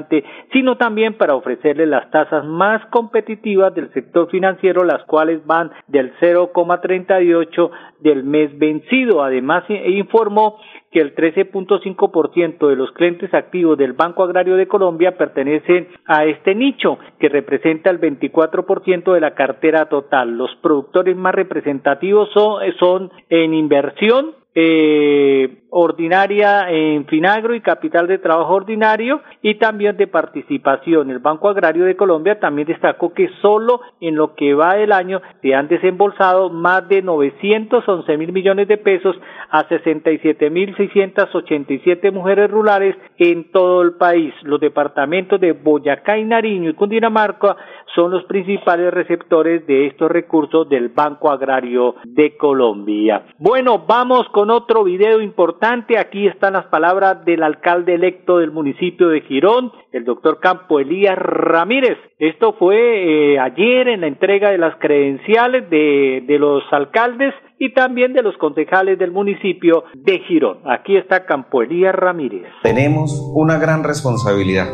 sino 0.52 0.78
también 0.78 1.14
para 1.16 1.36
ofrecerles 1.36 1.88
las 1.88 2.10
tasas 2.12 2.46
más 2.46 2.86
competitivas 2.88 3.74
del 3.74 3.92
sector 3.94 4.30
financiero, 4.30 4.84
las 4.84 5.04
cuales 5.06 5.46
van 5.46 5.72
del 5.88 6.14
0,30 6.20 7.72
del 8.00 8.24
mes 8.24 8.58
vencido. 8.58 9.24
Además, 9.24 9.64
informó 9.70 10.58
que 10.92 11.00
el 11.00 11.16
13.5% 11.16 12.68
de 12.68 12.76
los 12.76 12.92
clientes 12.92 13.34
activos 13.34 13.78
del 13.78 13.94
Banco 13.94 14.24
Agrario 14.24 14.56
de 14.56 14.68
Colombia 14.68 15.18
pertenecen 15.18 15.88
a 16.06 16.26
este 16.26 16.54
nicho, 16.54 17.00
que 17.20 17.30
representa 17.30 17.90
el 17.90 18.00
24% 18.00 19.14
de 19.14 19.22
la 19.22 19.34
cartera 19.34 19.86
total. 19.86 20.38
Los 20.38 20.54
productores 20.62 21.16
más 21.16 21.34
representativos 21.34 22.30
son, 22.34 22.62
son 22.78 23.12
en 23.30 23.54
inversión, 23.54 24.36
eh, 24.54 25.61
ordinaria 25.72 26.70
en 26.70 27.06
Finagro 27.06 27.56
y 27.56 27.62
capital 27.62 28.06
de 28.06 28.18
trabajo 28.18 28.54
ordinario 28.54 29.22
y 29.42 29.56
también 29.56 29.96
de 29.96 30.06
participación. 30.06 31.10
El 31.10 31.20
Banco 31.20 31.50
Agrario 31.50 31.86
de 31.86 31.96
Colombia 31.96 32.40
también 32.40 32.68
destacó 32.68 33.14
que 33.14 33.30
solo 33.42 33.80
en 34.02 34.16
lo 34.16 34.36
que 34.36 34.54
va 34.54 34.76
del 34.76 34.92
año 34.92 35.22
se 35.42 35.56
han 35.56 35.70
desembolsado 35.70 36.50
más 36.50 36.88
de 36.90 37.02
911 37.02 38.18
mil 38.18 38.34
millones 38.34 38.68
de 38.68 38.78
pesos 38.78 39.16
a 39.50 39.64
67 39.68 40.50
mil 40.50 40.76
687 40.76 42.12
mujeres 42.12 42.52
rurales 42.52 42.96
en 43.18 43.50
todo 43.52 43.82
el 43.82 43.94
país. 43.94 44.34
Los 44.44 44.60
departamentos 44.60 45.40
de 45.40 45.54
Boyacá 45.54 46.18
y 46.18 46.26
Nariño 46.26 46.70
y 46.70 46.74
Cundinamarca 46.74 47.56
son 47.96 48.12
los 48.12 48.24
principales 48.26 48.94
receptores 48.94 49.66
de 49.68 49.88
estos 49.88 50.12
recursos 50.12 50.68
del 50.68 50.90
Banco 50.90 51.30
Agrario 51.30 51.96
de 52.04 52.38
Colombia. 52.38 53.24
Bueno, 53.38 53.84
vamos 53.88 54.28
con 54.30 54.50
otro 54.50 54.84
video 54.84 55.22
importante. 55.22 55.61
Aquí 55.64 56.26
están 56.26 56.54
las 56.54 56.66
palabras 56.66 57.24
del 57.24 57.44
alcalde 57.44 57.94
electo 57.94 58.40
del 58.40 58.52
municipio 58.52 59.10
de 59.10 59.22
Girón, 59.22 59.72
el 59.92 60.06
doctor 60.06 60.40
Campo 60.40 60.80
Elías 60.80 61.16
Ramírez. 61.16 62.00
Esto 62.18 62.54
fue 62.58 63.34
eh, 63.34 63.40
ayer 63.40 63.88
en 63.88 64.02
la 64.02 64.08
entrega 64.08 64.50
de 64.50 64.58
las 64.58 64.76
credenciales 64.80 65.70
de, 65.70 66.24
de 66.26 66.40
los 66.40 66.64
alcaldes 66.72 67.36
y 67.60 67.74
también 67.74 68.14
de 68.14 68.24
los 68.24 68.36
concejales 68.38 68.98
del 68.98 69.12
municipio 69.12 69.84
de 69.94 70.20
Girón. 70.28 70.62
Aquí 70.66 70.98
está 70.98 71.26
Campo 71.26 71.62
Elías 71.62 71.94
Ramírez. 71.94 72.48
Tenemos 72.64 73.22
una 73.36 73.60
gran 73.60 73.84
responsabilidad 73.84 74.68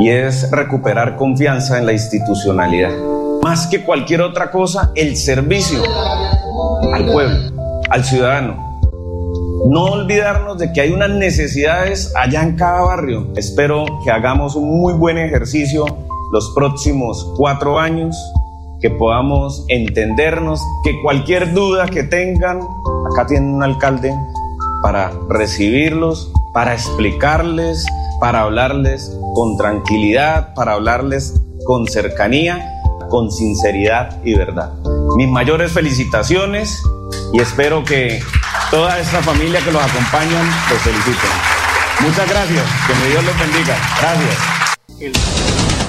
y 0.00 0.08
es 0.08 0.50
recuperar 0.50 1.14
confianza 1.14 1.78
en 1.78 1.86
la 1.86 1.92
institucionalidad. 1.92 2.92
Más 3.44 3.68
que 3.68 3.84
cualquier 3.84 4.22
otra 4.22 4.50
cosa, 4.50 4.90
el 4.96 5.14
servicio 5.14 5.78
al 6.92 7.06
pueblo, 7.06 7.36
al 7.90 8.02
ciudadano. 8.02 8.69
No 9.68 9.84
olvidarnos 9.84 10.58
de 10.58 10.72
que 10.72 10.80
hay 10.80 10.92
unas 10.92 11.10
necesidades 11.10 12.12
allá 12.16 12.42
en 12.42 12.56
cada 12.56 12.80
barrio. 12.80 13.28
Espero 13.36 13.84
que 14.04 14.10
hagamos 14.10 14.56
un 14.56 14.80
muy 14.80 14.94
buen 14.94 15.18
ejercicio 15.18 15.84
los 16.32 16.50
próximos 16.54 17.32
cuatro 17.36 17.78
años, 17.78 18.16
que 18.80 18.88
podamos 18.90 19.64
entendernos, 19.68 20.62
que 20.82 21.00
cualquier 21.02 21.52
duda 21.52 21.86
que 21.86 22.04
tengan, 22.04 22.60
acá 23.12 23.26
tienen 23.26 23.50
un 23.50 23.62
alcalde 23.62 24.14
para 24.82 25.12
recibirlos, 25.28 26.32
para 26.54 26.72
explicarles, 26.72 27.84
para 28.20 28.42
hablarles 28.42 29.14
con 29.34 29.56
tranquilidad, 29.56 30.54
para 30.54 30.72
hablarles 30.72 31.40
con 31.64 31.86
cercanía, 31.86 32.80
con 33.10 33.30
sinceridad 33.30 34.18
y 34.24 34.34
verdad. 34.34 34.72
Mis 35.16 35.28
mayores 35.28 35.72
felicitaciones 35.72 36.82
y 37.32 37.40
espero 37.40 37.84
que 37.84 38.20
toda 38.70 39.00
esta 39.00 39.20
familia 39.20 39.58
que 39.64 39.72
los 39.72 39.82
acompañan 39.82 40.46
los 40.70 40.78
feliciten. 40.78 41.30
Muchas 42.06 42.30
gracias, 42.30 42.62
que 42.86 42.94
Dios 43.10 43.24
los 43.24 43.36
bendiga. 43.38 43.74
Gracias. 44.00 44.38
El 45.00 45.12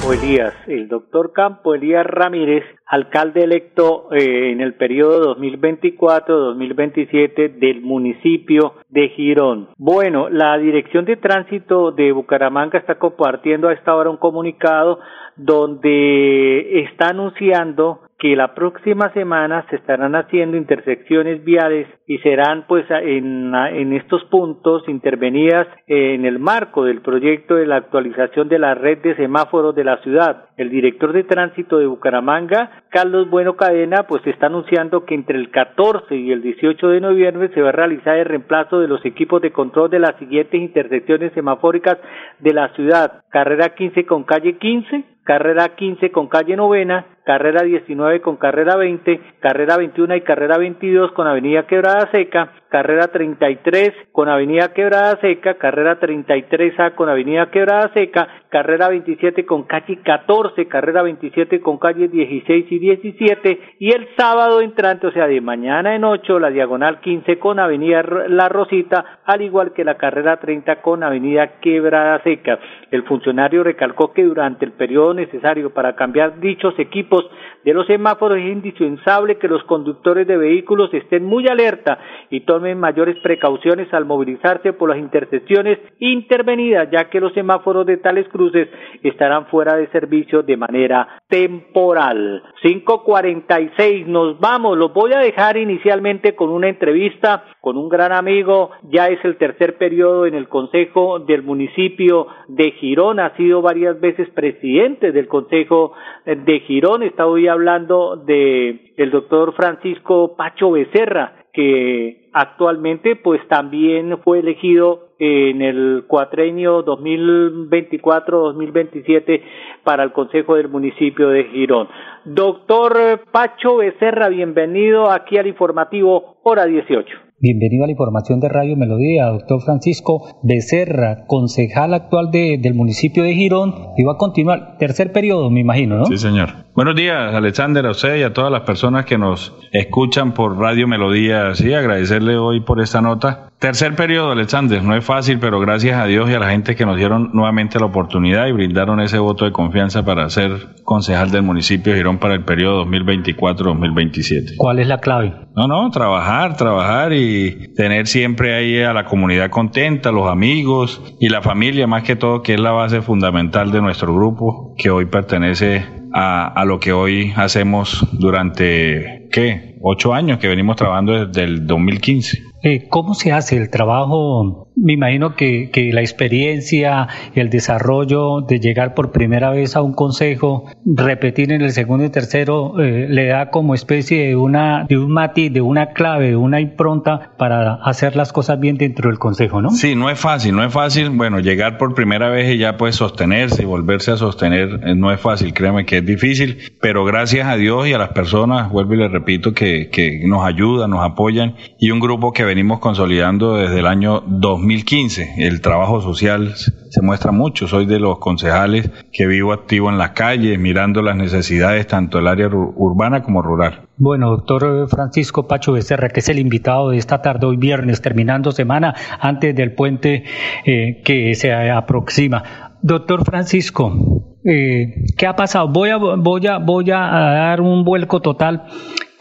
Elías, 0.10 0.56
el 0.68 0.88
doctor 0.88 1.32
Campo 1.32 1.76
Elías 1.76 2.04
Ramírez, 2.06 2.64
alcalde 2.88 3.44
electo 3.44 4.08
eh, 4.12 4.52
en 4.52 4.60
el 4.60 4.74
periodo 4.74 5.38
2024-2027 5.38 7.60
del 7.60 7.82
municipio 7.82 8.74
de 8.90 9.10
Girón. 9.10 9.70
Bueno, 9.78 10.28
la 10.30 10.58
Dirección 10.58 11.06
de 11.06 11.18
Tránsito 11.18 11.92
de 11.92 12.12
Bucaramanga 12.14 12.80
está 12.80 12.98
compartiendo 12.98 13.68
a 13.68 13.74
esta 13.74 13.94
hora 13.96 14.10
un 14.10 14.18
comunicado 14.18 14.98
donde 15.38 16.82
está 16.84 17.10
anunciando 17.10 18.02
que 18.22 18.36
la 18.36 18.54
próxima 18.54 19.12
semana 19.13 19.66
se 19.72 19.78
estarán 19.78 20.16
haciendo 20.16 20.56
intersecciones 20.56 21.44
viales 21.44 21.88
y 22.06 22.20
serán 22.20 22.68
pues 22.68 22.86
en, 22.92 23.94
estos 23.94 24.24
puntos 24.25 24.88
intervenidas 24.88 25.68
en 25.88 26.25
el 26.25 26.38
marco 26.38 26.86
del 26.86 27.01
proyecto 27.01 27.56
de 27.56 27.66
la 27.66 27.78
actualización 27.78 28.48
de 28.48 28.60
la 28.60 28.75
red 28.75 29.00
de 29.00 29.16
semáforos 29.16 29.74
de 29.74 29.86
la 29.86 29.98
ciudad. 30.04 30.50
El 30.56 30.70
director 30.70 31.13
de 31.13 31.24
tránsito 31.24 31.80
de 31.80 31.88
Bucaramanga, 31.88 32.84
Carlos 32.90 33.28
Bueno 33.28 33.56
Cadena, 33.56 34.04
pues 34.08 34.22
está 34.28 34.46
anunciando 34.46 35.04
que 35.04 35.16
entre 35.16 35.40
el 35.40 35.50
14 35.50 36.16
y 36.16 36.32
el 36.32 36.44
18 36.44 36.90
de 36.90 37.01
noviembre 37.01 37.50
se 37.56 37.62
va 37.63 37.70
a 37.70 37.72
realizar 37.72 38.18
el 38.18 38.25
reemplazo 38.25 38.80
de 38.80 38.88
los 38.88 39.04
equipos 39.04 39.42
de 39.42 39.51
control 39.51 39.90
de 39.90 39.98
las 39.98 40.16
siguientes 40.20 40.62
intersecciones 40.62 41.34
semafóricas 41.34 41.98
de 42.38 42.54
la 42.54 42.70
ciudad. 42.75 43.24
Carrera 43.32 43.70
15 43.70 44.06
con 44.06 44.25
calle 44.25 44.60
15, 44.60 45.06
carrera 45.32 45.70
15 45.78 46.12
con 46.12 46.28
calle 46.28 46.58
Novena, 46.58 47.06
carrera 47.24 47.64
19 47.64 48.20
con 48.20 48.36
carrera 48.36 48.76
20, 48.76 49.22
carrera 49.40 49.78
21 49.78 50.16
y 50.18 50.22
carrera 50.22 50.58
22 50.58 51.14
con 51.14 51.26
avenida 51.26 51.68
Quebrada 51.68 52.10
Seca, 52.12 52.52
carrera 52.70 53.08
33 53.08 53.94
con 54.12 54.28
avenida 54.28 54.74
Quebrada 54.74 55.18
Seca, 55.22 55.54
carrera 55.54 56.00
33A 56.00 56.96
con 56.96 57.08
avenida 57.08 57.50
Quebrada 57.50 57.92
Seca, 57.94 58.28
carrera 58.50 58.90
27 58.90 59.46
con 59.46 59.64
calle 59.64 60.00
14, 60.04 60.68
carrera 60.68 61.04
27 61.04 61.62
con 61.62 61.78
calle 61.78 62.10
16 62.10 62.66
y 62.70 62.80
17 62.80 63.60
y 63.80 63.92
el 63.92 64.10
sábado 64.18 64.62
entrante, 64.62 65.08
o 65.08 65.12
sea, 65.12 65.28
de 65.28 65.40
mañana 65.40 65.96
en 65.96 66.04
8, 66.04 66.40
la 66.40 66.50
diagonal 66.50 67.00
15 67.00 67.40
con 67.40 67.60
avenida 67.60 68.04
La 68.28 68.50
Rosita, 68.50 69.20
al 69.26 69.42
igual 69.42 69.74
que 69.74 69.86
la 69.86 69.96
carrera 69.96 70.38
30 70.38 70.82
con 70.82 71.04
avenida 71.04 71.60
Quebrada 71.62 72.22
Seca. 72.24 72.60
El 72.90 73.04
funcionario 73.04 73.64
recalcó 73.64 74.12
que 74.12 74.24
durante 74.24 74.66
el 74.66 74.74
periodo 74.74 75.14
necesario 75.22 75.74
para 75.74 75.96
cambiar 75.96 76.40
dichos 76.40 76.74
equipos 76.78 77.25
de 77.63 77.74
los 77.74 77.86
semáforos 77.88 78.40
es 78.40 78.51
indispensable 78.51 79.38
que 79.38 79.48
los 79.48 79.63
conductores 79.66 80.25
de 80.28 80.38
vehículos 80.38 80.92
estén 80.94 81.24
muy 81.24 81.48
alerta 81.48 82.00
y 82.30 82.42
tomen 82.42 82.80
mayores 82.80 83.18
precauciones 83.22 83.94
al 83.94 84.06
movilizarse 84.06 84.74
por 84.74 84.90
las 84.90 84.98
intersecciones 84.98 85.78
intervenidas, 86.00 86.90
ya 86.92 87.10
que 87.10 87.20
los 87.20 87.34
semáforos 87.34 87.86
de 87.86 87.98
tales 87.98 88.28
cruces 88.30 88.68
estarán 89.04 89.46
fuera 89.48 89.75
de 89.75 89.88
servicio 89.88 90.42
de 90.42 90.58
manera 90.58 91.08
temporal. 91.28 92.44
546, 92.62 94.08
nos 94.08 94.40
vamos, 94.40 94.78
los 94.78 94.94
voy 94.94 95.13
a 95.13 95.20
dejar 95.20 95.58
inicialmente 95.58 96.36
con 96.36 96.50
una 96.50 96.68
entrevista 96.68 97.44
con 97.62 97.78
un 97.78 97.90
gran 97.90 98.12
amigo, 98.12 98.72
ya 98.90 99.08
es 99.08 99.24
el 99.24 99.38
tercer 99.38 99.78
periodo 99.78 100.25
en 100.25 100.34
el 100.34 100.50
Consejo 100.50 101.20
del 101.20 101.44
municipio 101.44 102.28
de 102.48 102.72
Girón, 102.72 103.20
ha 103.20 103.36
sido 103.38 103.62
varias 103.62 104.00
veces 104.00 104.30
presidente 104.32 105.00
del 105.10 105.27
Consejo 105.27 105.93
de 106.25 106.60
Girón, 106.60 107.01
está 107.01 107.25
hoy 107.25 107.48
hablando 107.48 108.17
de 108.17 108.93
el 108.98 109.10
doctor 109.10 109.55
Francisco 109.55 110.36
Pacho 110.36 110.70
Becerra, 110.72 111.46
que 111.51 112.29
actualmente 112.34 113.15
pues 113.15 113.41
también 113.48 114.20
fue 114.24 114.39
elegido 114.39 115.08
en 115.17 115.62
el 115.62 116.03
cuatrenio 116.08 116.86
2024-2027 116.86 119.41
para 119.84 120.03
el 120.03 120.12
Consejo 120.12 120.55
del 120.55 120.67
Municipio 120.70 121.29
de 121.29 121.46
Girón. 121.46 121.88
Doctor 122.25 123.22
Pacho 123.31 123.77
Becerra, 123.77 124.27
bienvenido 124.29 125.10
aquí 125.10 125.38
al 125.38 125.48
informativo 125.48 126.36
Hora 126.43 126.65
18. 126.65 127.31
Bienvenido 127.44 127.86
a 127.86 127.88
la 127.88 127.94
información 127.94 128.40
de 128.40 128.50
Radio 128.50 128.78
Melodía, 128.78 129.26
doctor 129.26 129.64
Francisco 129.64 130.28
Becerra, 130.44 131.26
concejal 131.26 131.96
actual 131.96 132.30
de, 132.30 132.60
del 132.62 132.76
municipio 132.76 133.24
de 133.24 133.34
Girón, 133.34 133.74
y 133.98 134.04
va 134.04 134.14
a 134.14 134.18
continuar 134.18 134.78
tercer 134.78 135.12
periodo, 135.12 135.50
me 135.50 135.62
imagino, 135.62 135.98
¿no? 135.98 136.06
Sí, 136.06 136.20
señor. 136.20 136.61
Buenos 136.74 136.96
días, 136.96 137.36
Alexander, 137.36 137.86
a 137.86 137.92
usted 137.92 138.16
y 138.16 138.24
a 138.24 138.32
todas 138.32 138.50
las 138.50 138.62
personas 138.62 139.04
que 139.04 139.18
nos 139.18 139.54
escuchan 139.74 140.34
por 140.34 140.58
Radio 140.58 140.88
Melodía. 140.88 141.54
Sí, 141.54 141.74
agradecerle 141.74 142.38
hoy 142.38 142.62
por 142.62 142.80
esta 142.80 143.01
nota. 143.01 143.50
Tercer 143.60 143.94
periodo, 143.94 144.32
Alexander, 144.32 144.82
no 144.82 144.96
es 144.96 145.04
fácil, 145.04 145.38
pero 145.38 145.60
gracias 145.60 146.00
a 146.00 146.06
Dios 146.06 146.30
y 146.30 146.34
a 146.34 146.40
la 146.40 146.50
gente 146.50 146.78
que 146.78 146.86
nos 146.86 146.96
dieron 146.96 147.32
nuevamente 147.34 147.78
la 147.78 147.88
oportunidad 147.88 148.48
y 148.48 148.54
brindaron 148.54 149.01
ese 149.01 149.20
voto 149.20 149.44
de 149.44 149.51
confianza 149.51 150.06
para 150.06 150.30
ser 150.30 150.78
concejal 150.86 151.30
del 151.30 151.44
municipio 151.44 151.92
de 151.92 152.00
Girón 152.00 152.20
para 152.20 152.36
el 152.36 152.46
periodo 152.46 152.86
2024-2027. 152.86 154.56
¿Cuál 154.56 154.80
es 154.80 154.88
la 154.88 155.00
clave? 155.00 155.34
No, 155.54 155.68
no, 155.68 155.92
trabajar, 155.92 156.56
trabajar 156.56 157.12
y 157.12 157.74
tener 157.75 158.08
siempre 158.08 158.56
ahí 158.56 158.82
a 158.82 158.94
la 158.94 159.04
comunidad 159.04 159.50
contenta, 159.50 160.13
los 160.13 160.30
amigos 160.30 161.01
y 161.20 161.28
la 161.28 161.42
familia, 161.42 161.86
más 161.86 162.04
que 162.04 162.16
todo, 162.16 162.42
que 162.42 162.54
es 162.54 162.60
la 162.62 162.72
base 162.72 163.01
fundamental 163.01 163.74
de 163.74 163.82
nuestro 163.82 164.16
grupo, 164.16 164.74
que 164.78 164.90
hoy 164.90 165.06
pertenece 165.06 166.00
a, 166.13 166.48
a 166.48 166.65
lo 166.65 166.80
que 166.80 166.94
hoy 166.94 167.34
hacemos 167.36 168.08
durante, 168.12 169.27
¿qué? 169.32 169.77
Ocho 169.82 170.13
años 170.13 170.38
que 170.39 170.48
venimos 170.48 170.75
trabajando 170.75 171.25
desde 171.25 171.44
el 171.44 171.65
2015. 171.65 172.51
Eh, 172.63 172.88
¿Cómo 172.89 173.15
se 173.15 173.32
hace 173.32 173.58
el 173.58 173.70
trabajo? 173.70 174.71
Me 174.75 174.94
imagino 174.94 175.36
que, 175.36 175.70
que, 175.72 175.92
la 175.92 176.01
experiencia, 176.01 177.08
el 177.36 177.50
desarrollo 177.50 178.42
de 178.42 178.60
llegar 178.60 178.94
por 178.94 179.12
primera 179.12 179.50
vez 179.51 179.75
a 179.75 179.82
un 179.82 179.94
consejo, 179.94 180.66
repetir 180.86 181.51
en 181.51 181.62
el 181.62 181.72
segundo 181.72 182.06
y 182.06 182.10
tercero, 182.10 182.80
eh, 182.80 183.08
le 183.10 183.28
da 183.28 183.50
como 183.50 183.74
especie 183.74 184.27
de 184.27 184.36
una 184.36 184.86
de 184.88 184.98
un 184.98 185.12
matiz, 185.12 185.51
de 185.51 185.62
una 185.62 185.88
clave, 185.88 186.29
de 186.29 186.36
una 186.36 186.62
impronta 186.62 187.34
para 187.38 187.75
hacer 187.84 188.16
las 188.16 188.31
cosas 188.31 188.60
bien 188.60 188.77
dentro 188.77 189.10
del 189.10 189.20
consejo, 189.20 189.62
¿no? 189.62 189.72
Sí, 189.72 189.96
no 189.96 190.10
es 190.10 190.20
fácil, 190.20 190.55
no 190.55 190.64
es 190.64 190.74
fácil. 190.74 191.10
Bueno, 191.10 191.40
llegar 191.40 191.77
por 191.77 191.94
primera 191.94 192.29
vez 192.29 192.53
y 192.53 192.57
ya 192.57 192.77
pues 192.77 192.96
sostenerse 192.96 193.64
y 193.64 193.66
volverse 193.66 194.12
a 194.12 194.18
sostener 194.18 194.81
eh, 194.86 194.96
no 194.96 195.12
es 195.12 195.20
fácil, 195.20 195.53
créeme 195.53 195.86
que 195.86 195.98
es 195.98 196.05
difícil, 196.05 196.57
pero 196.79 197.03
gracias 197.03 197.48
a 197.48 197.55
Dios 197.55 197.88
y 197.88 197.94
a 197.94 197.98
las 197.98 198.10
personas, 198.10 198.70
vuelvo 198.70 198.94
y 198.94 198.98
les 198.98 199.12
repito, 199.12 199.53
que, 199.53 199.90
que 199.90 200.22
nos 200.25 200.46
ayudan, 200.46 200.92
nos 200.92 201.03
apoyan 201.03 201.55
y 201.79 201.92
un 201.92 202.00
grupo 202.00 202.31
que 202.31 202.44
venimos 202.44 202.79
consolidando 202.79 203.55
desde 203.55 203.79
el 203.79 203.88
año 203.88 204.22
2015. 204.62 205.36
El 205.38 205.60
trabajo 205.62 206.02
social 206.02 206.54
se 206.56 207.02
muestra 207.02 207.32
mucho. 207.32 207.68
Soy 207.68 207.86
de 207.86 208.00
los 208.00 208.20
concejales 208.20 208.90
que 209.12 209.26
vivo 209.26 209.54
activo 209.54 209.90
en 209.90 209.98
las 209.98 210.12
calles, 210.12 210.60
mirando 210.60 211.02
las 211.02 211.16
necesidades 211.16 211.88
tanto 211.88 212.20
del 212.20 212.28
área 212.28 212.48
urbana 212.48 213.24
como 213.24 213.42
rural. 213.42 213.82
Bueno, 213.98 214.30
doctor 214.30 214.88
Francisco 214.88 215.48
Pacho 215.48 215.74
Becerra, 215.74 216.10
que 216.10 216.20
es 216.22 216.30
el 216.30 216.40
invitado 216.40 216.92
de 216.92 216.98
esta 216.98 217.22
tarde, 217.22 217.48
hoy 217.48 217.58
viernes, 217.58 218.02
terminando 218.02 218.52
semana, 218.52 218.96
antes 219.20 219.56
del 219.56 219.74
puente 219.74 220.24
eh, 220.66 221.02
que 221.04 221.34
se 221.34 221.52
aproxima. 221.52 222.78
Doctor 222.84 223.26
Francisco, 223.26 224.38
eh, 224.44 225.06
¿qué 225.18 225.28
ha 225.28 225.36
pasado? 225.36 225.68
Voy 225.70 225.90
a, 225.90 225.98
voy, 225.98 226.48
a, 226.48 226.58
voy 226.58 226.90
a 226.92 226.98
dar 226.98 227.62
un 227.62 227.84
vuelco 227.84 228.22
total 228.22 228.64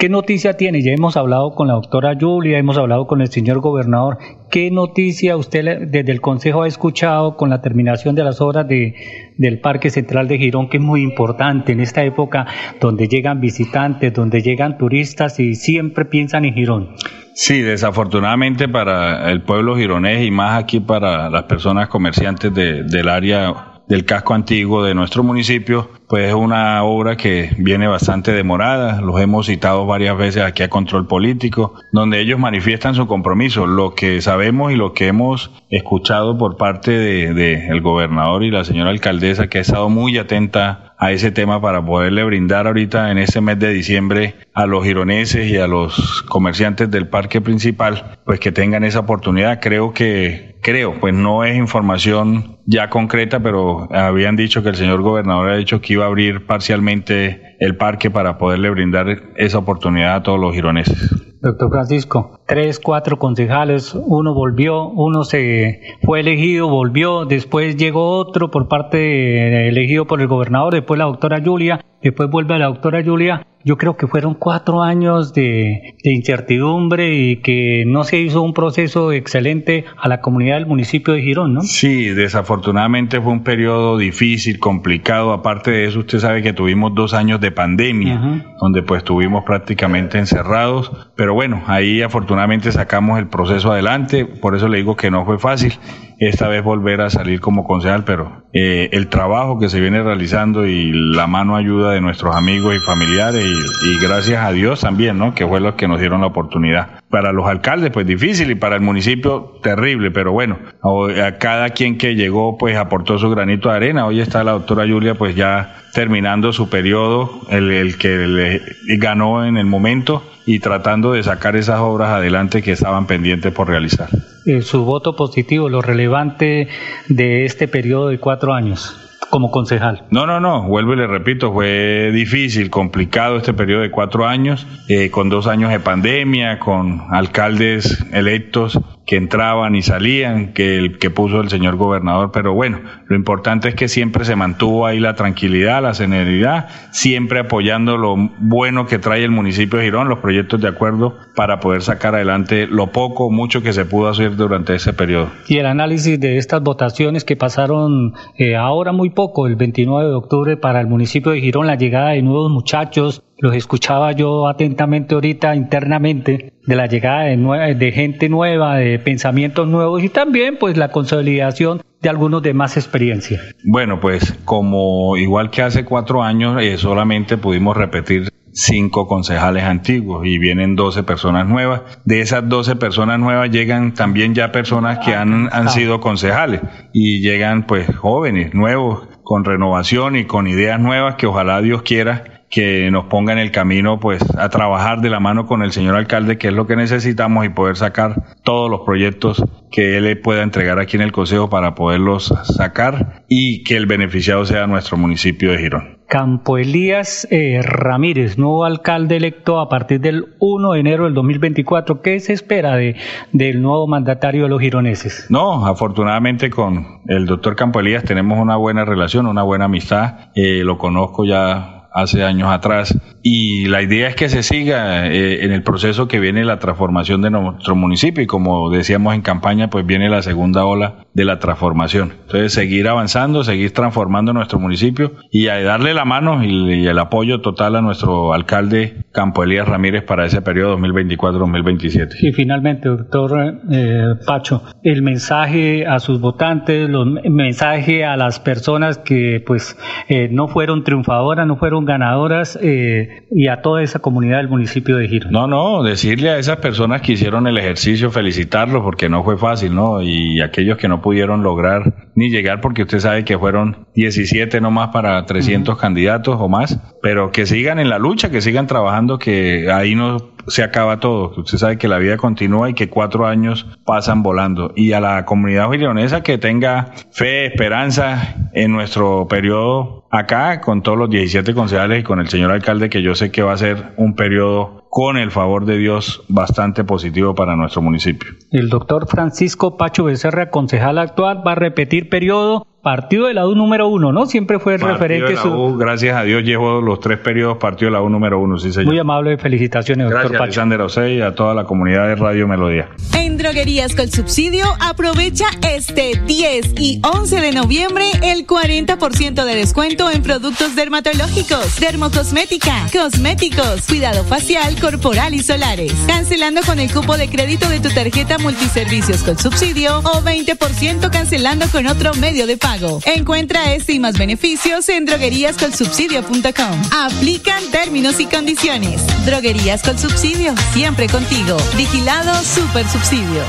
¿Qué 0.00 0.08
noticia 0.08 0.54
tiene? 0.54 0.80
Ya 0.80 0.92
hemos 0.92 1.18
hablado 1.18 1.50
con 1.50 1.68
la 1.68 1.74
doctora 1.74 2.16
Julia, 2.18 2.56
hemos 2.56 2.78
hablado 2.78 3.06
con 3.06 3.20
el 3.20 3.28
señor 3.28 3.60
gobernador. 3.60 4.16
¿Qué 4.50 4.70
noticia 4.70 5.36
usted 5.36 5.88
desde 5.88 6.10
el 6.10 6.22
Consejo 6.22 6.62
ha 6.62 6.66
escuchado 6.66 7.36
con 7.36 7.50
la 7.50 7.60
terminación 7.60 8.14
de 8.14 8.24
las 8.24 8.40
obras 8.40 8.66
de, 8.66 8.94
del 9.36 9.60
Parque 9.60 9.90
Central 9.90 10.26
de 10.26 10.38
Girón, 10.38 10.70
que 10.70 10.78
es 10.78 10.82
muy 10.82 11.02
importante 11.02 11.72
en 11.72 11.80
esta 11.80 12.02
época 12.02 12.46
donde 12.80 13.08
llegan 13.08 13.42
visitantes, 13.42 14.14
donde 14.14 14.40
llegan 14.40 14.78
turistas 14.78 15.38
y 15.38 15.54
siempre 15.54 16.06
piensan 16.06 16.46
en 16.46 16.54
Girón? 16.54 16.94
Sí, 17.34 17.60
desafortunadamente 17.60 18.68
para 18.68 19.30
el 19.30 19.42
pueblo 19.42 19.76
gironés 19.76 20.24
y 20.26 20.30
más 20.30 20.62
aquí 20.62 20.80
para 20.80 21.28
las 21.28 21.42
personas 21.42 21.88
comerciantes 21.88 22.54
de, 22.54 22.84
del 22.84 23.06
área 23.06 23.69
del 23.90 24.04
casco 24.04 24.34
antiguo 24.34 24.84
de 24.84 24.94
nuestro 24.94 25.24
municipio, 25.24 25.90
pues 26.08 26.28
es 26.28 26.34
una 26.34 26.82
obra 26.84 27.16
que 27.16 27.50
viene 27.58 27.88
bastante 27.88 28.30
demorada, 28.32 29.00
los 29.00 29.20
hemos 29.20 29.46
citado 29.46 29.84
varias 29.84 30.16
veces 30.16 30.44
aquí 30.44 30.62
a 30.62 30.70
Control 30.70 31.08
Político, 31.08 31.74
donde 31.90 32.20
ellos 32.20 32.38
manifiestan 32.38 32.94
su 32.94 33.08
compromiso. 33.08 33.66
Lo 33.66 33.96
que 33.96 34.22
sabemos 34.22 34.72
y 34.72 34.76
lo 34.76 34.92
que 34.92 35.08
hemos 35.08 35.50
escuchado 35.70 36.38
por 36.38 36.56
parte 36.56 36.92
del 36.92 37.34
de, 37.34 37.66
el 37.66 37.80
gobernador 37.80 38.44
y 38.44 38.52
la 38.52 38.62
señora 38.62 38.90
alcaldesa, 38.90 39.48
que 39.48 39.58
ha 39.58 39.62
estado 39.62 39.88
muy 39.88 40.16
atenta 40.18 40.94
a 40.96 41.10
ese 41.12 41.32
tema 41.32 41.60
para 41.60 41.84
poderle 41.84 42.22
brindar 42.22 42.68
ahorita 42.68 43.10
en 43.10 43.18
este 43.18 43.40
mes 43.40 43.58
de 43.58 43.72
diciembre 43.72 44.36
a 44.52 44.66
los 44.66 44.84
gironeses 44.84 45.50
y 45.50 45.56
a 45.56 45.66
los 45.66 46.22
comerciantes 46.28 46.90
del 46.90 47.08
parque 47.08 47.40
principal, 47.40 48.20
pues 48.24 48.38
que 48.38 48.52
tengan 48.52 48.84
esa 48.84 49.00
oportunidad. 49.00 49.60
Creo 49.60 49.94
que, 49.94 50.58
creo, 50.62 51.00
pues 51.00 51.14
no 51.14 51.42
es 51.42 51.56
información 51.56 52.59
ya 52.70 52.88
concreta, 52.88 53.40
pero 53.40 53.88
habían 53.92 54.36
dicho 54.36 54.62
que 54.62 54.68
el 54.68 54.76
señor 54.76 55.02
gobernador 55.02 55.50
ha 55.50 55.56
dicho 55.56 55.80
que 55.80 55.94
iba 55.94 56.04
a 56.04 56.08
abrir 56.08 56.46
parcialmente 56.46 57.56
el 57.58 57.76
parque 57.76 58.10
para 58.10 58.38
poderle 58.38 58.70
brindar 58.70 59.08
esa 59.36 59.58
oportunidad 59.58 60.14
a 60.14 60.22
todos 60.22 60.38
los 60.38 60.54
gironeses. 60.54 61.10
Doctor 61.42 61.70
Francisco, 61.70 62.40
tres, 62.46 62.78
cuatro 62.78 63.18
concejales, 63.18 63.94
uno 63.94 64.34
volvió, 64.34 64.88
uno 64.88 65.24
se 65.24 65.80
fue 66.02 66.20
elegido, 66.20 66.68
volvió, 66.68 67.24
después 67.24 67.76
llegó 67.76 68.18
otro 68.18 68.50
por 68.50 68.68
parte 68.68 69.68
elegido 69.68 70.06
por 70.06 70.20
el 70.20 70.28
gobernador, 70.28 70.74
después 70.74 70.98
la 70.98 71.06
doctora 71.06 71.42
Julia, 71.44 71.80
después 72.02 72.30
vuelve 72.30 72.58
la 72.58 72.66
doctora 72.66 73.02
Julia 73.02 73.46
yo 73.64 73.76
creo 73.76 73.96
que 73.96 74.06
fueron 74.06 74.34
cuatro 74.34 74.82
años 74.82 75.34
de, 75.34 75.94
de, 76.02 76.12
incertidumbre 76.12 77.14
y 77.14 77.36
que 77.36 77.84
no 77.86 78.04
se 78.04 78.18
hizo 78.18 78.42
un 78.42 78.54
proceso 78.54 79.12
excelente 79.12 79.84
a 80.00 80.08
la 80.08 80.20
comunidad 80.20 80.56
del 80.56 80.66
municipio 80.66 81.12
de 81.12 81.20
Girón, 81.20 81.54
¿no? 81.54 81.60
Sí, 81.62 82.06
desafortunadamente 82.06 83.20
fue 83.20 83.32
un 83.32 83.44
periodo 83.44 83.98
difícil, 83.98 84.58
complicado. 84.58 85.32
Aparte 85.32 85.70
de 85.70 85.86
eso, 85.86 86.00
usted 86.00 86.18
sabe 86.20 86.42
que 86.42 86.52
tuvimos 86.52 86.94
dos 86.94 87.12
años 87.12 87.40
de 87.40 87.50
pandemia, 87.50 88.14
uh 88.14 88.18
-huh. 88.18 88.56
donde 88.60 88.82
pues 88.82 88.98
estuvimos 88.98 89.44
prácticamente 89.44 90.18
encerrados. 90.18 90.90
Pero 91.14 91.34
bueno, 91.34 91.62
ahí 91.66 92.00
afortunadamente 92.02 92.72
sacamos 92.72 93.18
el 93.18 93.28
proceso 93.28 93.72
adelante. 93.72 94.24
Por 94.24 94.56
eso 94.56 94.68
le 94.68 94.78
digo 94.78 94.96
que 94.96 95.10
no 95.10 95.26
fue 95.26 95.38
fácil. 95.38 95.74
Esta 96.20 96.48
vez 96.48 96.62
volver 96.62 97.00
a 97.00 97.08
salir 97.08 97.40
como 97.40 97.64
concejal, 97.64 98.04
pero 98.04 98.42
eh, 98.52 98.90
el 98.92 99.08
trabajo 99.08 99.58
que 99.58 99.70
se 99.70 99.80
viene 99.80 100.02
realizando 100.02 100.66
y 100.66 100.92
la 100.92 101.26
mano 101.26 101.56
ayuda 101.56 101.92
de 101.92 102.02
nuestros 102.02 102.36
amigos 102.36 102.76
y 102.76 102.78
familiares 102.78 103.42
y, 103.42 104.04
gracias 104.04 104.44
a 104.44 104.52
Dios 104.52 104.80
también, 104.80 105.18
¿no? 105.18 105.34
Que 105.34 105.46
fue 105.46 105.60
los 105.60 105.76
que 105.76 105.88
nos 105.88 105.98
dieron 105.98 106.20
la 106.20 106.26
oportunidad. 106.26 107.00
Para 107.08 107.32
los 107.32 107.46
alcaldes, 107.46 107.90
pues 107.90 108.06
difícil 108.06 108.50
y 108.50 108.54
para 108.54 108.76
el 108.76 108.82
municipio 108.82 109.58
terrible, 109.62 110.10
pero 110.10 110.32
bueno, 110.32 110.58
a 110.82 111.38
cada 111.38 111.70
quien 111.70 111.96
que 111.96 112.14
llegó, 112.14 112.58
pues 112.58 112.76
aportó 112.76 113.18
su 113.18 113.30
granito 113.30 113.70
de 113.70 113.76
arena. 113.76 114.06
Hoy 114.06 114.20
está 114.20 114.44
la 114.44 114.52
doctora 114.52 114.86
Julia, 114.86 115.14
pues 115.14 115.34
ya 115.34 115.76
terminando 115.94 116.52
su 116.52 116.68
periodo, 116.68 117.40
el, 117.48 117.70
el 117.70 117.96
que 117.96 118.08
le 118.26 118.60
ganó 118.98 119.46
en 119.46 119.56
el 119.56 119.66
momento 119.66 120.22
y 120.44 120.58
tratando 120.58 121.12
de 121.12 121.22
sacar 121.22 121.56
esas 121.56 121.80
obras 121.80 122.10
adelante 122.10 122.62
que 122.62 122.72
estaban 122.72 123.06
pendientes 123.06 123.52
por 123.52 123.68
realizar. 123.68 124.10
Eh, 124.46 124.62
su 124.62 124.84
voto 124.84 125.16
positivo, 125.16 125.68
lo 125.68 125.82
relevante 125.82 126.68
de 127.08 127.44
este 127.44 127.68
periodo 127.68 128.08
de 128.08 128.18
cuatro 128.18 128.54
años 128.54 128.96
como 129.28 129.50
concejal. 129.50 130.06
No, 130.10 130.26
no, 130.26 130.40
no, 130.40 130.64
vuelvo 130.66 130.94
y 130.94 130.96
le 130.96 131.06
repito, 131.06 131.52
fue 131.52 132.10
difícil, 132.12 132.68
complicado 132.68 133.36
este 133.36 133.54
periodo 133.54 133.82
de 133.82 133.90
cuatro 133.90 134.26
años, 134.26 134.66
eh, 134.88 135.10
con 135.10 135.28
dos 135.28 135.46
años 135.46 135.70
de 135.70 135.78
pandemia, 135.78 136.58
con 136.58 137.02
alcaldes 137.10 138.04
electos 138.12 138.78
que 139.10 139.16
entraban 139.16 139.74
y 139.74 139.82
salían, 139.82 140.52
que 140.52 140.76
el 140.76 140.98
que 140.98 141.10
puso 141.10 141.40
el 141.40 141.48
señor 141.48 141.74
gobernador, 141.74 142.30
pero 142.32 142.54
bueno, 142.54 142.78
lo 143.08 143.16
importante 143.16 143.68
es 143.68 143.74
que 143.74 143.88
siempre 143.88 144.24
se 144.24 144.36
mantuvo 144.36 144.86
ahí 144.86 145.00
la 145.00 145.16
tranquilidad, 145.16 145.82
la 145.82 145.94
serenidad, 145.94 146.68
siempre 146.92 147.40
apoyando 147.40 147.96
lo 147.96 148.14
bueno 148.38 148.86
que 148.86 149.00
trae 149.00 149.24
el 149.24 149.32
municipio 149.32 149.80
de 149.80 149.86
Girón, 149.86 150.08
los 150.08 150.20
proyectos 150.20 150.60
de 150.60 150.68
acuerdo 150.68 151.16
para 151.34 151.58
poder 151.58 151.82
sacar 151.82 152.14
adelante 152.14 152.68
lo 152.68 152.92
poco 152.92 153.24
o 153.24 153.30
mucho 153.32 153.64
que 153.64 153.72
se 153.72 153.84
pudo 153.84 154.10
hacer 154.10 154.36
durante 154.36 154.76
ese 154.76 154.92
periodo. 154.92 155.30
Y 155.48 155.58
el 155.58 155.66
análisis 155.66 156.20
de 156.20 156.36
estas 156.36 156.62
votaciones 156.62 157.24
que 157.24 157.34
pasaron 157.34 158.14
eh, 158.38 158.54
ahora 158.54 158.92
muy 158.92 159.10
poco, 159.10 159.48
el 159.48 159.56
29 159.56 160.08
de 160.08 160.14
octubre 160.14 160.56
para 160.56 160.80
el 160.80 160.86
municipio 160.86 161.32
de 161.32 161.40
Girón, 161.40 161.66
la 161.66 161.74
llegada 161.74 162.10
de 162.10 162.22
nuevos 162.22 162.52
muchachos, 162.52 163.24
los 163.40 163.54
escuchaba 163.54 164.12
yo 164.12 164.46
atentamente 164.46 165.14
ahorita 165.14 165.56
internamente 165.56 166.52
de 166.66 166.76
la 166.76 166.86
llegada 166.86 167.24
de, 167.24 167.74
de, 167.74 167.92
gente 167.92 168.28
nueva, 168.28 168.76
de 168.76 168.98
pensamientos 168.98 169.66
nuevos 169.66 170.02
y 170.04 170.10
también 170.10 170.58
pues 170.58 170.76
la 170.76 170.92
consolidación 170.92 171.80
de 172.02 172.08
algunos 172.08 172.42
de 172.42 172.54
más 172.54 172.76
experiencia. 172.76 173.40
Bueno, 173.64 173.98
pues 174.00 174.38
como 174.44 175.16
igual 175.16 175.50
que 175.50 175.62
hace 175.62 175.84
cuatro 175.84 176.22
años 176.22 176.62
eh, 176.62 176.76
solamente 176.76 177.38
pudimos 177.38 177.76
repetir 177.76 178.28
cinco 178.52 179.06
concejales 179.06 179.64
antiguos 179.64 180.26
y 180.26 180.38
vienen 180.38 180.76
12 180.76 181.02
personas 181.04 181.46
nuevas. 181.46 181.82
De 182.04 182.20
esas 182.20 182.48
12 182.48 182.76
personas 182.76 183.18
nuevas 183.18 183.50
llegan 183.50 183.94
también 183.94 184.34
ya 184.34 184.52
personas 184.52 184.98
que 184.98 185.14
han, 185.14 185.48
han 185.52 185.70
sido 185.70 186.00
concejales 186.00 186.60
y 186.92 187.20
llegan 187.20 187.66
pues 187.66 187.94
jóvenes, 187.94 188.52
nuevos, 188.54 189.08
con 189.22 189.44
renovación 189.44 190.16
y 190.16 190.24
con 190.24 190.46
ideas 190.46 190.80
nuevas 190.80 191.14
que 191.14 191.26
ojalá 191.26 191.62
Dios 191.62 191.82
quiera 191.82 192.39
que 192.50 192.90
nos 192.90 193.04
ponga 193.04 193.32
en 193.32 193.38
el 193.38 193.52
camino 193.52 194.00
pues 194.00 194.22
a 194.36 194.48
trabajar 194.48 195.00
de 195.00 195.08
la 195.08 195.20
mano 195.20 195.46
con 195.46 195.62
el 195.62 195.70
señor 195.70 195.94
alcalde 195.94 196.36
que 196.36 196.48
es 196.48 196.54
lo 196.54 196.66
que 196.66 196.74
necesitamos 196.74 197.46
y 197.46 197.48
poder 197.48 197.76
sacar 197.76 198.24
todos 198.42 198.68
los 198.68 198.80
proyectos 198.80 199.44
que 199.70 199.96
él 199.96 200.04
le 200.04 200.16
pueda 200.16 200.42
entregar 200.42 200.80
aquí 200.80 200.96
en 200.96 201.02
el 201.02 201.12
consejo 201.12 201.48
para 201.48 201.76
poderlos 201.76 202.34
sacar 202.42 203.22
y 203.28 203.62
que 203.62 203.76
el 203.76 203.86
beneficiado 203.86 204.44
sea 204.44 204.66
nuestro 204.66 204.96
municipio 204.96 205.52
de 205.52 205.58
Girón. 205.58 206.00
Campo 206.08 206.58
Elías 206.58 207.28
eh, 207.30 207.60
Ramírez, 207.62 208.36
nuevo 208.36 208.64
alcalde 208.64 209.16
electo 209.16 209.60
a 209.60 209.68
partir 209.68 210.00
del 210.00 210.34
1 210.40 210.72
de 210.72 210.80
enero 210.80 211.04
del 211.04 211.14
2024. 211.14 212.02
¿Qué 212.02 212.18
se 212.18 212.32
espera 212.32 212.74
de, 212.74 212.96
del 213.30 213.62
nuevo 213.62 213.86
mandatario 213.86 214.42
de 214.42 214.48
los 214.48 214.60
gironeses? 214.60 215.26
No, 215.28 215.64
afortunadamente 215.66 216.50
con 216.50 217.02
el 217.06 217.26
doctor 217.26 217.54
Campo 217.54 217.78
Elías 217.78 218.02
tenemos 218.02 218.40
una 218.40 218.56
buena 218.56 218.84
relación, 218.84 219.28
una 219.28 219.44
buena 219.44 219.66
amistad. 219.66 220.30
Eh, 220.34 220.64
lo 220.64 220.78
conozco 220.78 221.24
ya 221.24 221.79
hace 221.92 222.24
años 222.24 222.50
atrás. 222.50 222.98
Y 223.22 223.66
la 223.66 223.82
idea 223.82 224.08
es 224.08 224.16
que 224.16 224.28
se 224.28 224.42
siga 224.42 225.06
eh, 225.06 225.44
en 225.44 225.52
el 225.52 225.62
proceso 225.62 226.08
que 226.08 226.20
viene 226.20 226.44
la 226.44 226.58
transformación 226.58 227.20
de 227.20 227.30
nuestro 227.30 227.76
municipio 227.76 228.22
y 228.24 228.26
como 228.26 228.70
decíamos 228.70 229.14
en 229.14 229.22
campaña, 229.22 229.68
pues 229.68 229.84
viene 229.84 230.08
la 230.08 230.22
segunda 230.22 230.64
ola 230.64 231.06
de 231.12 231.24
la 231.24 231.38
transformación. 231.38 232.12
Entonces, 232.22 232.52
seguir 232.52 232.88
avanzando, 232.88 233.44
seguir 233.44 233.72
transformando 233.72 234.32
nuestro 234.32 234.58
municipio 234.58 235.12
y 235.30 235.46
darle 235.46 235.92
la 235.92 236.04
mano 236.04 236.42
y, 236.42 236.86
el 236.90 236.98
apoyo 236.98 237.40
total 237.40 237.76
a 237.76 237.82
nuestro 237.82 238.32
alcalde 238.32 239.04
Campo 239.12 239.44
Elías 239.44 239.68
Ramírez 239.68 240.02
para 240.04 240.24
ese 240.24 240.40
periodo 240.40 240.78
2024-2027. 240.78 242.16
Y 242.22 242.32
finalmente, 242.32 242.88
doctor 242.88 243.60
eh, 243.70 244.14
Pacho, 244.26 244.62
el 244.82 245.02
mensaje 245.02 245.86
a 245.86 245.98
sus 245.98 246.20
votantes, 246.20 246.88
el 246.88 247.30
mensaje 247.30 248.04
a 248.04 248.16
las 248.16 248.40
personas 248.40 248.98
que 248.98 249.42
pues 249.44 249.76
eh, 250.08 250.28
no 250.30 250.48
fueron 250.48 250.84
triunfadoras, 250.84 251.46
no 251.46 251.56
fueron 251.56 251.79
ganadoras 251.84 252.58
eh, 252.62 253.26
y 253.30 253.48
a 253.48 253.62
toda 253.62 253.82
esa 253.82 253.98
comunidad 253.98 254.38
del 254.38 254.48
municipio 254.48 254.96
de 254.96 255.08
Giro. 255.08 255.30
No, 255.30 255.46
no, 255.46 255.82
decirle 255.82 256.30
a 256.30 256.38
esas 256.38 256.56
personas 256.58 257.02
que 257.02 257.12
hicieron 257.12 257.46
el 257.46 257.58
ejercicio, 257.58 258.10
felicitarlos 258.10 258.82
porque 258.82 259.08
no 259.08 259.24
fue 259.24 259.36
fácil, 259.36 259.74
¿no? 259.74 260.02
Y 260.02 260.40
aquellos 260.40 260.78
que 260.78 260.88
no 260.88 261.00
pudieron 261.00 261.42
lograr 261.42 262.10
ni 262.14 262.30
llegar 262.30 262.60
porque 262.60 262.82
usted 262.82 262.98
sabe 262.98 263.24
que 263.24 263.38
fueron 263.38 263.86
17 263.94 264.60
nomás 264.60 264.88
para 264.88 265.24
300 265.24 265.78
candidatos 265.78 266.36
o 266.38 266.48
más, 266.48 266.80
pero 267.02 267.30
que 267.32 267.46
sigan 267.46 267.78
en 267.78 267.88
la 267.88 267.98
lucha, 267.98 268.30
que 268.30 268.40
sigan 268.40 268.66
trabajando, 268.66 269.18
que 269.18 269.70
ahí 269.70 269.94
no 269.94 270.30
se 270.46 270.62
acaba 270.62 271.00
todo. 271.00 271.32
Usted 271.36 271.58
sabe 271.58 271.78
que 271.78 271.88
la 271.88 271.98
vida 271.98 272.16
continúa 272.16 272.70
y 272.70 272.74
que 272.74 272.88
cuatro 272.88 273.26
años 273.26 273.66
pasan 273.84 274.22
volando. 274.22 274.72
Y 274.74 274.92
a 274.92 275.00
la 275.00 275.24
comunidad 275.24 275.70
gironesa 275.70 276.22
que 276.22 276.38
tenga 276.38 276.92
fe, 277.12 277.46
esperanza 277.46 278.50
en 278.52 278.72
nuestro 278.72 279.26
periodo 279.28 279.99
acá, 280.10 280.60
con 280.60 280.82
todos 280.82 280.98
los 280.98 281.10
17 281.10 281.54
concejales 281.54 282.00
y 282.00 282.02
con 282.02 282.20
el 282.20 282.28
señor 282.28 282.50
alcalde, 282.50 282.90
que 282.90 283.02
yo 283.02 283.14
sé 283.14 283.30
que 283.30 283.42
va 283.42 283.52
a 283.52 283.56
ser 283.56 283.94
un 283.96 284.14
periodo 284.14 284.84
con 284.90 285.16
el 285.16 285.30
favor 285.30 285.64
de 285.64 285.78
Dios 285.78 286.24
bastante 286.28 286.84
positivo 286.84 287.34
para 287.34 287.56
nuestro 287.56 287.80
municipio. 287.80 288.30
El 288.50 288.68
doctor 288.68 289.06
Francisco 289.08 289.76
Pacho 289.76 290.04
Becerra, 290.04 290.50
concejal 290.50 290.98
actual, 290.98 291.46
va 291.46 291.52
a 291.52 291.56
repetir 291.56 292.08
periodo 292.08 292.66
Partido 292.82 293.26
de 293.26 293.34
la 293.34 293.46
U 293.46 293.54
número 293.54 293.88
uno, 293.88 294.10
¿no? 294.10 294.24
Siempre 294.24 294.58
fue 294.58 294.74
el 294.74 294.80
referente. 294.80 295.36
su... 295.36 295.76
gracias 295.76 296.16
a 296.16 296.22
Dios 296.22 296.42
llevo 296.42 296.80
los 296.80 296.98
tres 296.98 297.18
periodos 297.18 297.58
Partido 297.58 297.90
de 297.90 297.98
la 297.98 298.02
U 298.02 298.08
número 298.08 298.40
uno, 298.40 298.58
sí 298.58 298.72
señor. 298.72 298.86
Muy 298.86 298.98
amable, 298.98 299.36
felicitaciones, 299.36 300.06
doctor 300.06 300.22
gracias, 300.22 300.40
Alexander 300.40 300.80
Osei 300.80 301.18
y 301.18 301.20
a 301.20 301.34
toda 301.34 301.52
la 301.52 301.64
comunidad 301.64 302.06
de 302.06 302.16
Radio 302.16 302.48
Melodía. 302.48 302.88
En 303.14 303.36
Droguerías 303.36 303.94
con 303.94 304.10
Subsidio 304.10 304.64
aprovecha 304.80 305.44
este 305.62 306.12
10 306.26 306.80
y 306.80 307.02
11 307.04 307.40
de 307.42 307.52
noviembre 307.52 308.06
el 308.22 308.46
40% 308.46 309.44
de 309.44 309.54
descuento 309.54 310.10
en 310.10 310.22
productos 310.22 310.74
dermatológicos, 310.74 311.78
dermocosmética, 311.80 312.86
cosméticos, 312.90 313.86
cuidado 313.88 314.24
facial, 314.24 314.80
corporal 314.80 315.34
y 315.34 315.40
solares. 315.40 315.92
Cancelando 316.06 316.62
con 316.64 316.78
el 316.78 316.90
cupo 316.90 317.18
de 317.18 317.28
crédito 317.28 317.68
de 317.68 317.80
tu 317.80 317.90
tarjeta 317.90 318.38
multiservicios 318.38 319.22
con 319.22 319.36
subsidio 319.36 319.98
o 319.98 320.22
20% 320.22 321.10
cancelando 321.10 321.66
con 321.70 321.86
otro 321.86 322.14
medio 322.14 322.46
de 322.46 322.56
pago. 322.56 322.69
Encuentra 323.04 323.74
este 323.74 323.94
y 323.94 323.98
más 323.98 324.16
beneficios 324.16 324.88
en 324.88 325.04
drogueríascolsubsidio.com. 325.04 326.82
Aplican 326.92 327.68
términos 327.72 328.20
y 328.20 328.26
condiciones. 328.26 329.02
Droguerías 329.26 329.82
con 329.82 329.98
subsidio, 329.98 330.54
siempre 330.72 331.08
contigo. 331.08 331.56
Vigilado 331.76 332.32
Super 332.44 332.86
Subsidio. 332.88 333.42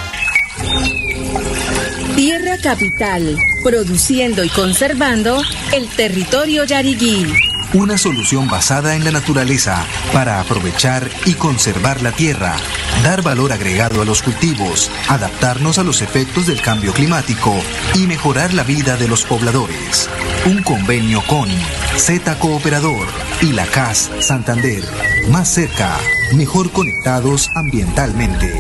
Tierra 2.16 2.58
Capital, 2.58 3.38
produciendo 3.64 4.44
y 4.44 4.50
conservando 4.50 5.40
el 5.72 5.88
territorio 5.90 6.66
yariguí 6.66 7.51
una 7.74 7.98
solución 7.98 8.50
basada 8.50 8.96
en 8.96 9.04
la 9.04 9.12
naturaleza 9.12 9.86
para 10.14 10.42
aprovechar 10.42 11.10
y 11.26 11.36
conservar 11.36 12.02
la 12.02 12.12
tierra, 12.12 12.56
dar 13.04 13.22
valor 13.22 13.54
agregado 13.54 14.02
a 14.02 14.06
los 14.06 14.22
cultivos, 14.22 14.92
adaptarnos 15.08 15.78
a 15.78 15.84
los 15.84 16.02
efectos 16.02 16.48
del 16.48 16.62
cambio 16.62 16.94
climático 16.94 17.54
y 17.96 18.08
mejorar 18.08 18.54
la 18.54 18.64
vida 18.64 18.98
de 18.98 19.08
los 19.08 19.24
pobladores. 19.24 20.10
Un 20.46 20.64
convenio 20.64 21.22
con 21.28 21.48
Z 21.96 22.38
Cooperador 22.40 23.08
y 23.42 23.54
la 23.54 23.66
CAS 23.66 24.12
Santander. 24.20 24.84
Más 25.30 25.48
cerca, 25.48 25.98
mejor 26.36 26.72
conectados 26.72 27.50
ambientalmente. 27.56 28.52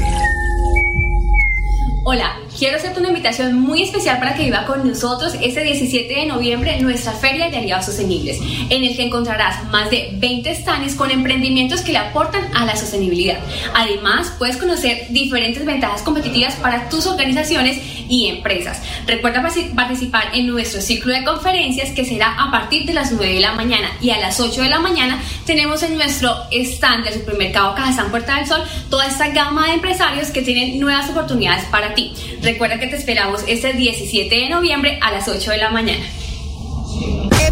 Hola, 2.04 2.40
quiero 2.62 2.78
hacerte 2.78 3.00
una 3.00 3.10
invitación 3.10 3.60
muy 3.60 3.82
especial 3.82 4.19
para 4.19 4.36
que 4.36 4.43
viva 4.43 4.67
con 4.67 4.88
nosotros 4.88 5.34
este 5.41 5.63
17 5.63 6.13
de 6.13 6.28
noviembre 6.28 6.80
nuestra 6.80 7.12
Feria 7.13 7.50
de 7.50 7.58
Aliados 7.58 7.88
Sostenibles, 7.88 8.38
en 8.69 8.84
el 8.84 8.95
que 8.95 9.02
encontrarás 9.02 9.67
más 9.71 9.89
de 9.89 10.12
20 10.13 10.54
stands 10.54 10.93
con 10.93 11.10
emprendimientos 11.10 11.82
que 11.82 11.91
le 11.91 11.97
aportan 11.97 12.56
a 12.56 12.63
la 12.65 12.76
sostenibilidad. 12.76 13.39
Además, 13.74 14.36
puedes 14.38 14.58
conocer 14.58 15.08
diferentes 15.10 15.65
ventajas 15.65 16.04
competitivas 16.04 16.54
para 16.58 16.88
tus 16.88 17.08
organizaciones 17.08 17.80
y 18.12 18.28
empresas. 18.28 18.82
Recuerda 19.08 19.41
participar 19.74 20.30
en 20.34 20.47
nuestro 20.47 20.82
ciclo 20.82 21.13
de 21.13 21.24
conferencias 21.24 21.91
que 21.91 22.04
será 22.04 22.36
a 22.38 22.52
partir 22.52 22.86
de 22.86 22.93
las 22.93 23.13
9 23.13 23.36
de 23.36 23.39
la 23.39 23.54
mañana 23.54 23.89
y 24.02 24.10
a 24.12 24.19
las 24.19 24.39
8 24.39 24.62
de 24.62 24.69
la 24.69 24.80
mañana 24.80 25.19
tenemos 25.45 25.82
en 25.82 25.95
nuestro 25.95 26.36
stand 26.52 27.06
del 27.06 27.13
supermercado 27.13 27.74
Cajazán 27.74 28.12
Puerta 28.12 28.36
del 28.36 28.47
Sol 28.47 28.62
toda 28.89 29.08
esta 29.08 29.30
gama 29.30 29.67
de 29.67 29.76
empresarios 29.76 30.30
que 30.30 30.41
tienen 30.41 30.80
nuevas 30.80 31.10
oportunidades 31.10 31.63
para 31.65 31.95
ti. 31.95 32.13
Recuerda 32.41 32.80
que 32.80 32.88
te 32.88 32.97
esperamos 32.97 33.43
este 33.47 33.74
17 33.74 34.36
de 34.36 34.50
noviembre 34.50 35.00
a 35.02 35.12
las 35.12 35.30
8 35.30 35.50
de 35.52 35.58
la 35.58 35.69
mañana. 35.69 36.04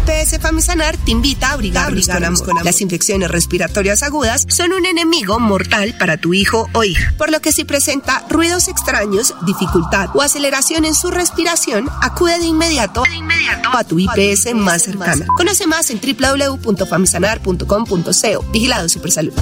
EPS 0.06 0.38
Famisanar 0.40 0.96
te 0.96 1.10
invita 1.10 1.50
a 1.50 1.52
abrigarnos 1.52 2.08
con 2.08 2.24
amor. 2.26 2.64
Las 2.64 2.80
infecciones 2.80 3.30
respiratorias 3.30 4.02
agudas 4.02 4.46
son 4.48 4.72
un 4.72 4.86
enemigo 4.86 5.38
mortal 5.38 5.94
para 5.98 6.16
tu 6.16 6.32
hijo 6.34 6.68
o 6.72 6.84
hija, 6.84 7.12
por 7.18 7.30
lo 7.30 7.40
que 7.40 7.52
si 7.52 7.64
presenta 7.64 8.24
ruidos 8.28 8.68
extraños, 8.68 9.34
dificultad 9.44 10.10
o 10.14 10.22
aceleración 10.22 10.84
en 10.84 10.94
su 10.94 11.10
respiración, 11.10 11.88
acude 12.00 12.38
de 12.38 12.46
inmediato, 12.46 13.02
a 13.72 13.84
tu 13.84 13.98
IPS 13.98 14.54
más 14.54 14.82
cercana. 14.82 15.26
Conoce 15.36 15.66
más 15.66 15.90
en 15.90 16.00
www.famisanar.com.co. 16.00 18.44
Vigilado 18.52 18.88
Supersalud. 18.88 19.34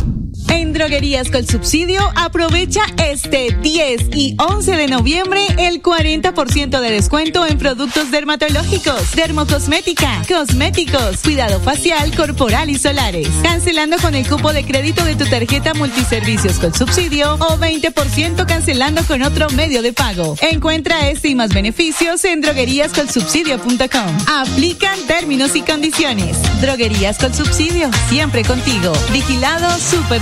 En 0.49 0.73
Droguerías 0.73 1.31
con 1.31 1.47
Subsidio, 1.47 2.01
aprovecha 2.15 2.81
este 2.97 3.57
10 3.63 4.11
y 4.15 4.37
11 4.39 4.77
de 4.77 4.87
noviembre 4.89 5.41
el 5.59 5.83
40% 5.83 6.81
de 6.81 6.91
descuento 6.91 7.47
en 7.47 7.59
productos 7.59 8.11
dermatológicos, 8.11 9.15
dermocosmética, 9.15 10.23
cosméticos, 10.29 11.23
cuidado 11.23 11.61
facial, 11.61 12.15
corporal 12.15 12.71
y 12.71 12.79
solares. 12.79 13.29
Cancelando 13.43 13.97
con 13.99 14.15
el 14.15 14.29
cupo 14.29 14.53
de 14.53 14.65
crédito 14.65 15.05
de 15.05 15.17
tu 15.17 15.27
tarjeta 15.27 15.75
multiservicios 15.75 16.59
con 16.59 16.75
subsidio 16.75 17.35
o 17.35 17.59
20% 17.59 18.47
cancelando 18.47 19.03
con 19.05 19.23
otro 19.23 19.49
medio 19.51 19.83
de 19.83 19.93
pago. 19.93 20.37
Encuentra 20.41 21.09
este 21.09 21.29
y 21.29 21.35
más 21.35 21.53
beneficios 21.53 22.25
en 22.25 22.41
drogueríascolsubsidio.com. 22.41 24.19
Aplican 24.29 24.99
términos 25.07 25.57
y 25.57 25.63
condiciones. 25.63 26.37
Droguerías 26.61 27.19
con 27.19 27.35
Subsidio, 27.35 27.91
siempre 28.09 28.45
contigo. 28.45 28.93
Vigilado 29.13 29.69
Super 29.79 30.21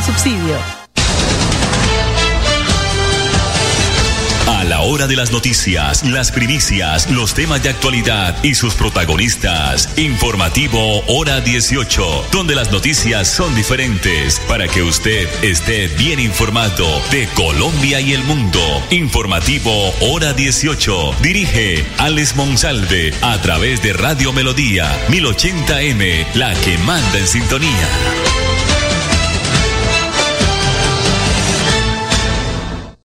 A 4.49 4.65
la 4.65 4.81
hora 4.81 5.07
de 5.07 5.15
las 5.15 5.31
noticias, 5.31 6.05
las 6.05 6.33
primicias, 6.33 7.11
los 7.11 7.35
temas 7.35 7.63
de 7.63 7.69
actualidad 7.69 8.35
y 8.43 8.55
sus 8.55 8.75
protagonistas. 8.75 9.99
Informativo 9.99 11.03
Hora 11.07 11.43
18, 11.43 12.29
donde 12.33 12.55
las 12.55 12.73
noticias 12.73 13.29
son 13.29 13.55
diferentes 13.55 14.41
para 14.49 14.69
que 14.69 14.83
usted 14.83 15.29
esté 15.45 15.89
bien 15.89 16.19
informado 16.19 16.87
de 17.11 17.29
Colombia 17.35 18.01
y 18.01 18.15
el 18.15 18.25
mundo. 18.25 18.61
Informativo 18.91 19.93
Hora 20.01 20.33
18. 20.33 21.17
Dirige 21.21 21.85
Alex 21.99 22.37
Monsalve 22.37 23.13
a 23.21 23.39
través 23.43 23.83
de 23.83 23.93
Radio 23.93 24.33
Melodía 24.33 24.91
1080M, 25.09 26.27
la 26.35 26.55
que 26.55 26.79
manda 26.79 27.19
en 27.19 27.27
sintonía. 27.27 27.89